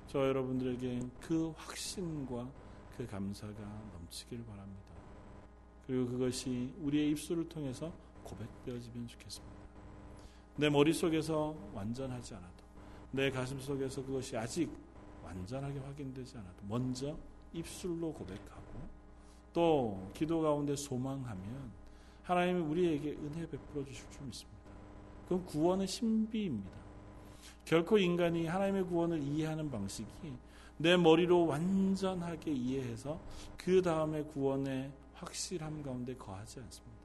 저 0.09 0.27
여러분들에게 0.27 1.03
그 1.21 1.55
확신과 1.57 2.51
그 2.97 3.07
감사가 3.07 3.93
넘치길 3.93 4.45
바랍니다. 4.45 4.83
그리고 5.87 6.09
그것이 6.09 6.75
우리의 6.81 7.11
입술을 7.13 7.49
통해서 7.49 7.93
고백되어지면 8.25 9.07
좋겠습니다. 9.07 9.57
내 10.57 10.69
머릿속에서 10.69 11.55
완전하지 11.73 12.35
않아도 12.35 12.65
내 13.13 13.31
가슴 13.31 13.61
속에서 13.61 14.05
그것이 14.05 14.37
아직 14.37 14.82
완전하게 15.33 15.79
확인되지 15.79 16.37
않아도 16.39 16.57
먼저 16.69 17.17
입술로 17.53 18.13
고백하고 18.13 18.81
또 19.53 20.11
기도 20.15 20.41
가운데 20.41 20.77
소망하면 20.77 21.73
하나님이 22.23 22.61
우리에게 22.61 23.11
은혜 23.13 23.49
베풀어 23.49 23.85
주실 23.85 24.11
줄 24.11 24.27
믿습니다. 24.27 24.61
그건 25.25 25.45
구원의 25.47 25.87
신비입니다. 25.87 26.83
결코 27.65 27.99
인간이 27.99 28.47
하나님의 28.47 28.85
구원을 28.85 29.23
이해하는 29.23 29.71
방식이 29.71 30.09
내 30.79 30.97
머리로 30.97 31.47
완전하게 31.47 32.53
이해해서 32.53 33.21
그 33.57 33.83
다음에 33.83 34.23
구원의 34.23 34.91
확실함 35.15 35.83
가운데 35.83 36.15
거하지 36.17 36.61
않습니다. 36.61 37.03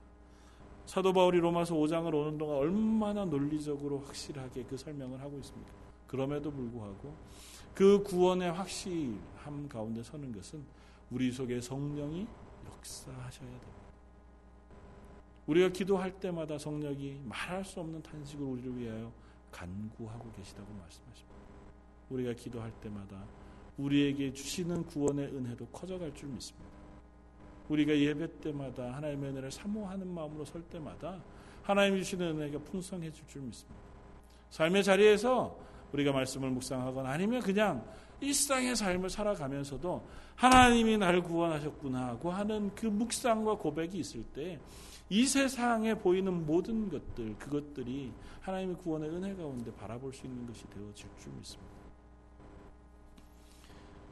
사도 0.85 1.11
바울이 1.11 1.39
로마서 1.39 1.75
5장을 1.75 2.13
오는 2.13 2.37
동안 2.37 2.57
얼마나 2.57 3.25
논리적으로 3.25 3.99
확실하게 3.99 4.63
그 4.63 4.77
설명을 4.77 5.19
하고 5.19 5.37
있습니까? 5.39 5.71
그럼에도 6.07 6.49
불구하고 6.49 7.13
그 7.77 8.01
구원의 8.01 8.53
확실함 8.53 9.69
가운데 9.69 10.01
서는 10.01 10.31
것은 10.31 10.63
우리 11.11 11.31
속에 11.31 11.61
성령이 11.61 12.25
역사하셔야 12.65 13.47
됩니다. 13.47 13.67
우리가 15.45 15.69
기도할 15.69 16.19
때마다 16.19 16.57
성령이 16.57 17.21
말할 17.23 17.63
수 17.63 17.79
없는 17.79 18.01
탄식을 18.01 18.43
우리를 18.43 18.79
위하여 18.79 19.11
간구하고 19.51 20.31
계시다고 20.31 20.73
말씀하십니다. 20.73 21.35
우리가 22.09 22.33
기도할 22.33 22.71
때마다 22.81 23.23
우리에게 23.77 24.33
주시는 24.33 24.87
구원의 24.87 25.27
은혜도 25.27 25.67
커져갈 25.67 26.11
줄 26.15 26.29
믿습니다. 26.29 26.67
우리가 27.69 27.95
예배 27.95 28.39
때마다 28.39 28.95
하나님의 28.95 29.29
은혜를 29.29 29.51
사모하는 29.51 30.07
마음으로 30.07 30.45
설 30.45 30.63
때마다 30.63 31.21
하나님 31.61 31.97
주시는 31.97 32.39
은혜가 32.39 32.57
풍성해질 32.57 33.27
줄 33.27 33.43
믿습니다. 33.43 33.79
삶의 34.49 34.83
자리에서 34.83 35.67
우리가 35.97 36.11
말씀을 36.11 36.49
묵상하거나 36.51 37.09
아니면 37.09 37.41
그냥 37.41 37.85
일상의 38.19 38.75
삶을 38.75 39.09
살아가면서도 39.09 40.07
하나님이 40.35 40.97
나를 40.97 41.21
구원하셨구나 41.21 42.07
하고 42.07 42.31
하는 42.31 42.73
그 42.75 42.85
묵상과 42.87 43.55
고백이 43.57 43.97
있을 43.97 44.23
때 44.23 44.59
이 45.09 45.25
세상에 45.25 45.93
보이는 45.93 46.45
모든 46.45 46.89
것들 46.89 47.37
그것들이 47.37 48.11
하나님의 48.41 48.75
구원의 48.77 49.09
은혜 49.09 49.33
가운데 49.35 49.73
바라볼 49.73 50.11
수 50.13 50.25
있는 50.25 50.45
것이 50.45 50.67
되어질 50.69 51.07
줄 51.17 51.31
믿습니다. 51.33 51.77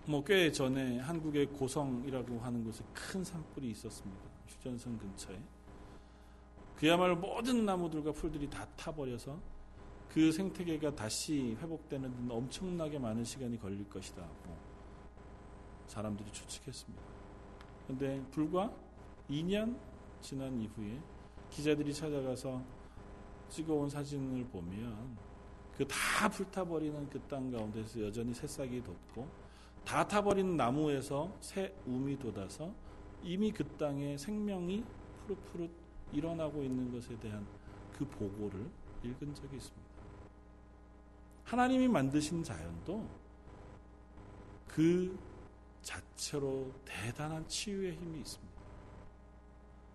뭐 0.08 0.24
꽤 0.24 0.52
전에 0.52 1.00
한국의 1.00 1.48
고성이라고 1.48 2.40
하는 2.40 2.64
곳에 2.64 2.84
큰 2.94 3.24
산불이 3.24 3.72
있었습니다. 3.72 4.22
휴전선 4.48 4.98
근처에 4.98 5.38
그야말로 6.78 7.16
모든 7.18 7.66
나무들과 7.66 8.12
풀들이 8.14 8.50
다 8.50 8.66
타버려서 8.78 9.38
그 10.16 10.32
생태계가 10.32 10.96
다시 10.96 11.58
회복되는 11.60 12.32
엄청나게 12.32 12.98
많은 12.98 13.26
시간이 13.26 13.60
걸릴 13.60 13.84
것이다 13.90 14.22
고 14.22 14.56
사람들이 15.88 16.32
추측했습니다. 16.32 17.04
그런데 17.84 18.24
불과 18.32 18.74
2년 19.30 19.78
지난 20.22 20.58
이후에 20.62 21.02
기자들이 21.50 21.94
찾아가서 21.94 22.64
찍어온 23.50 23.90
사진을 23.90 24.46
보면 24.46 25.18
그 25.78 25.86
다 25.86 26.30
불타버리는 26.30 27.10
그 27.10 27.20
땅 27.28 27.52
가운데서 27.52 28.02
여전히 28.02 28.34
새싹이 28.34 28.82
돋고 28.84 29.28
다 29.84 30.08
타버린 30.08 30.56
나무에서 30.56 31.36
새 31.42 31.76
움이 31.86 32.18
돋아서 32.18 32.74
이미 33.22 33.52
그 33.52 33.66
땅에 33.78 34.18
생명이 34.18 34.82
푸릇푸릇 35.28 35.70
일어나고 36.14 36.64
있는 36.64 36.90
것에 36.94 37.20
대한 37.20 37.46
그 37.92 38.06
보고를 38.06 38.66
읽은 39.04 39.36
적이 39.36 39.58
있습니다. 39.58 39.95
하나님이 41.46 41.88
만드신 41.88 42.44
자연도 42.44 43.08
그 44.68 45.18
자체로 45.82 46.74
대단한 46.84 47.48
치유의 47.48 47.94
힘이 47.94 48.20
있습니다. 48.20 48.56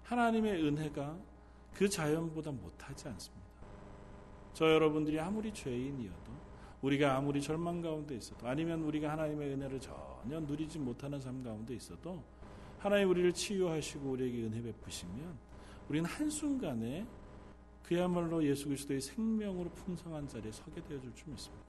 하나님의 0.04 0.64
은혜가 0.64 1.18
그 1.74 1.88
자연보다 1.88 2.52
못하지 2.52 3.08
않습니다. 3.08 3.46
저 4.54 4.72
여러분들이 4.72 5.18
아무리 5.20 5.52
죄인이어도 5.52 6.30
우리가 6.82 7.16
아무리 7.16 7.42
절망 7.42 7.80
가운데 7.82 8.16
있어도 8.16 8.48
아니면 8.48 8.82
우리가 8.82 9.10
하나님의 9.10 9.52
은혜를 9.52 9.80
전혀 9.80 10.40
누리지 10.40 10.78
못하는 10.78 11.20
삶 11.20 11.42
가운데 11.42 11.74
있어도 11.74 12.22
하나님 12.78 13.10
우리를 13.10 13.32
치유하시고 13.32 14.10
우리에게 14.10 14.44
은혜 14.44 14.62
베푸시면 14.62 15.36
우리는 15.88 16.08
한순간에 16.08 17.06
그야말로 17.82 18.44
예수 18.44 18.66
그리스도의 18.66 19.00
생명으로 19.00 19.70
풍성한 19.70 20.28
자리에 20.28 20.52
서게 20.52 20.82
되어 20.84 21.00
줄 21.00 21.12
줄 21.14 21.28
믿습니다. 21.32 21.64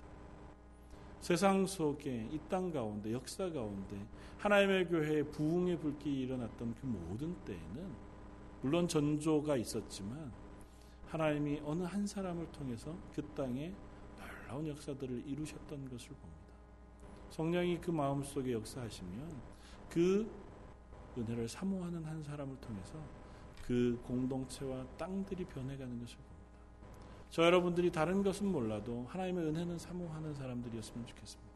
세상 1.22 1.66
속에 1.68 2.30
이 2.32 2.40
땅 2.50 2.72
가운데 2.72 3.14
역사 3.14 3.50
가운데 3.52 3.96
하나님의 4.40 4.88
교회에 4.88 5.24
부흥의 5.24 5.80
불길이 5.80 6.22
일어났던 6.22 6.76
그 6.76 6.86
모든 6.88 7.36
때에는 7.46 7.92
물론 8.62 8.88
전조가 8.88 9.56
있었지만 9.58 10.32
하나님이 11.08 11.62
어느 11.64 11.84
한 11.84 12.08
사람을 12.08 12.52
통해서 12.52 12.96
그 13.14 13.22
땅에 13.36 13.74
놀라운 14.18 14.68
역사들을 14.68 15.24
이루셨던 15.28 15.90
것을 15.90 16.10
봅니다. 16.10 16.42
성령이 17.30 17.80
그 17.80 17.92
마음 17.92 18.24
속에 18.24 18.54
역사하시면 18.54 19.42
그 19.90 20.30
은혜를 21.18 21.48
사모하는 21.48 22.04
한 22.04 22.24
사람을 22.24 22.58
통해서 22.62 22.94
그 23.72 23.98
공동체와 24.04 24.86
땅들이 24.98 25.46
변해가는 25.46 25.98
것을 26.02 26.18
봅니다. 26.18 26.42
저 27.30 27.46
여러분들이 27.46 27.90
다른 27.90 28.22
것은 28.22 28.46
몰라도 28.52 29.06
하나님의 29.08 29.46
은혜는 29.46 29.78
사모하는 29.78 30.36
사람들이었으면 30.36 31.08
좋겠습니다. 31.08 31.52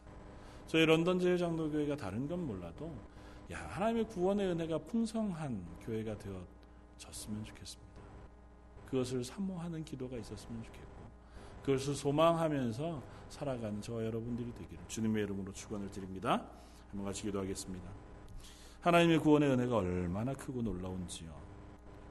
저희 0.66 0.86
런던 0.86 1.20
제일장로교회가 1.20 1.98
다른 1.98 2.26
건 2.26 2.48
몰라도 2.48 2.96
야 3.52 3.68
하나님의 3.68 4.08
구원의 4.08 4.48
은혜가 4.48 4.78
풍성한 4.78 5.66
교회가 5.82 6.18
되어졌으면 6.18 7.44
좋겠습니다. 7.44 7.92
그것을 8.86 9.26
사모하는 9.26 9.84
기도가 9.84 10.16
있었으면 10.16 10.64
좋겠고 10.64 10.96
그것을 11.64 11.96
소망하면서 11.96 13.04
살아가는 13.28 13.82
저와 13.82 14.06
여러분들이 14.06 14.54
되기를 14.54 14.86
주님의 14.88 15.24
이름으로 15.26 15.52
축원을 15.52 15.92
드립니다. 15.92 16.46
한번 16.92 17.08
같이 17.08 17.24
기도하겠습니다. 17.24 17.90
하나님의 18.80 19.20
구원의 19.20 19.50
은혜가 19.50 19.76
얼마나 19.76 20.32
크고 20.32 20.62
놀라운지요. 20.62 21.55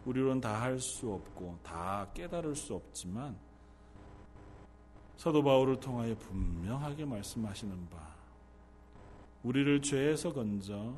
우리로는 0.05 0.41
다 0.41 0.61
할 0.61 0.79
수 0.81 1.13
없고 1.13 1.59
다 1.63 2.09
깨달을 2.15 2.55
수 2.55 2.75
없지만 2.75 3.37
사도 5.17 5.43
바울을 5.43 5.81
통하여 5.81 6.15
분명하게 6.17 7.05
말씀하시는 7.05 7.89
바 7.89 8.15
우리를 9.43 9.81
죄에서 9.83 10.33
건져 10.33 10.95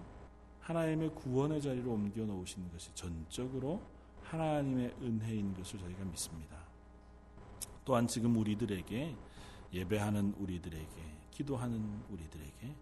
하나님의 0.60 1.14
구원의 1.14 1.60
자리로 1.60 1.92
옮겨 1.92 2.24
놓으시는 2.24 2.70
것이 2.72 2.92
전적으로 2.94 3.80
하나님의 4.24 4.94
은혜인 5.00 5.54
것을 5.54 5.78
저희가 5.78 6.04
믿습니다. 6.04 6.56
또한 7.84 8.06
지금 8.08 8.36
우리들에게 8.36 9.14
예배하는 9.72 10.34
우리들에게 10.38 10.86
기도하는 11.30 12.02
우리들에게 12.10 12.74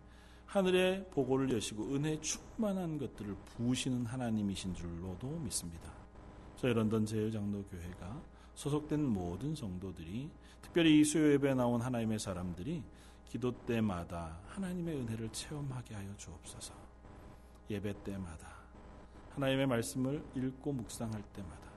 하늘의 0.47 1.11
보고를 1.11 1.53
여시고 1.53 1.95
은혜 1.95 2.19
충만한 2.21 2.97
것들을 2.99 3.35
부으시는 3.45 4.07
하나님이신 4.07 4.75
줄로도 4.75 5.29
믿습니다. 5.41 6.04
저희 6.65 6.73
런던 6.73 7.05
제일장로교회가 7.05 8.23
소속된 8.55 9.05
모든 9.05 9.55
성도들이 9.55 10.31
특별히 10.63 10.99
이 10.99 11.05
수요 11.05 11.31
예배에 11.35 11.53
나온 11.53 11.79
하나님의 11.79 12.19
사람들이 12.19 12.83
기도 13.27 13.53
때마다 13.67 14.41
하나님의 14.47 14.97
은혜를 14.97 15.29
체험하게 15.29 15.95
하여 15.95 16.17
주옵소서. 16.17 16.73
예배 17.69 18.03
때마다 18.03 18.49
하나님의 19.35 19.67
말씀을 19.67 20.25
읽고 20.35 20.73
묵상할 20.73 21.23
때마다 21.35 21.69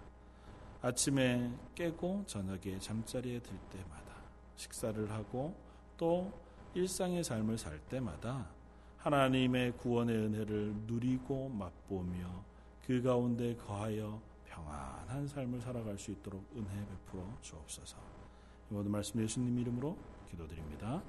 아침에 0.81 1.51
깨고 1.75 2.23
저녁에 2.25 2.79
잠자리에 2.79 3.41
들 3.41 3.57
때마다 3.69 4.13
식사를 4.55 5.11
하고 5.11 5.53
또 5.97 6.31
일상의 6.75 7.25
삶을 7.25 7.57
살 7.57 7.77
때마다 7.89 8.47
하나님의 8.99 9.73
구원의 9.79 10.15
은혜를 10.15 10.73
누리고 10.85 11.49
맛보며 11.49 12.45
그 12.85 13.01
가운데 13.01 13.53
거하여 13.57 14.21
평안한 14.57 15.27
삶을 15.27 15.61
살아갈 15.61 15.97
수 15.97 16.11
있도록 16.11 16.43
은혜 16.55 16.67
베풀어 16.87 17.23
주옵소서. 17.41 17.97
이 18.71 18.73
모든 18.73 18.91
말씀 18.91 19.21
예수님 19.21 19.59
이름으로 19.59 19.95
기도드립니다. 20.29 21.03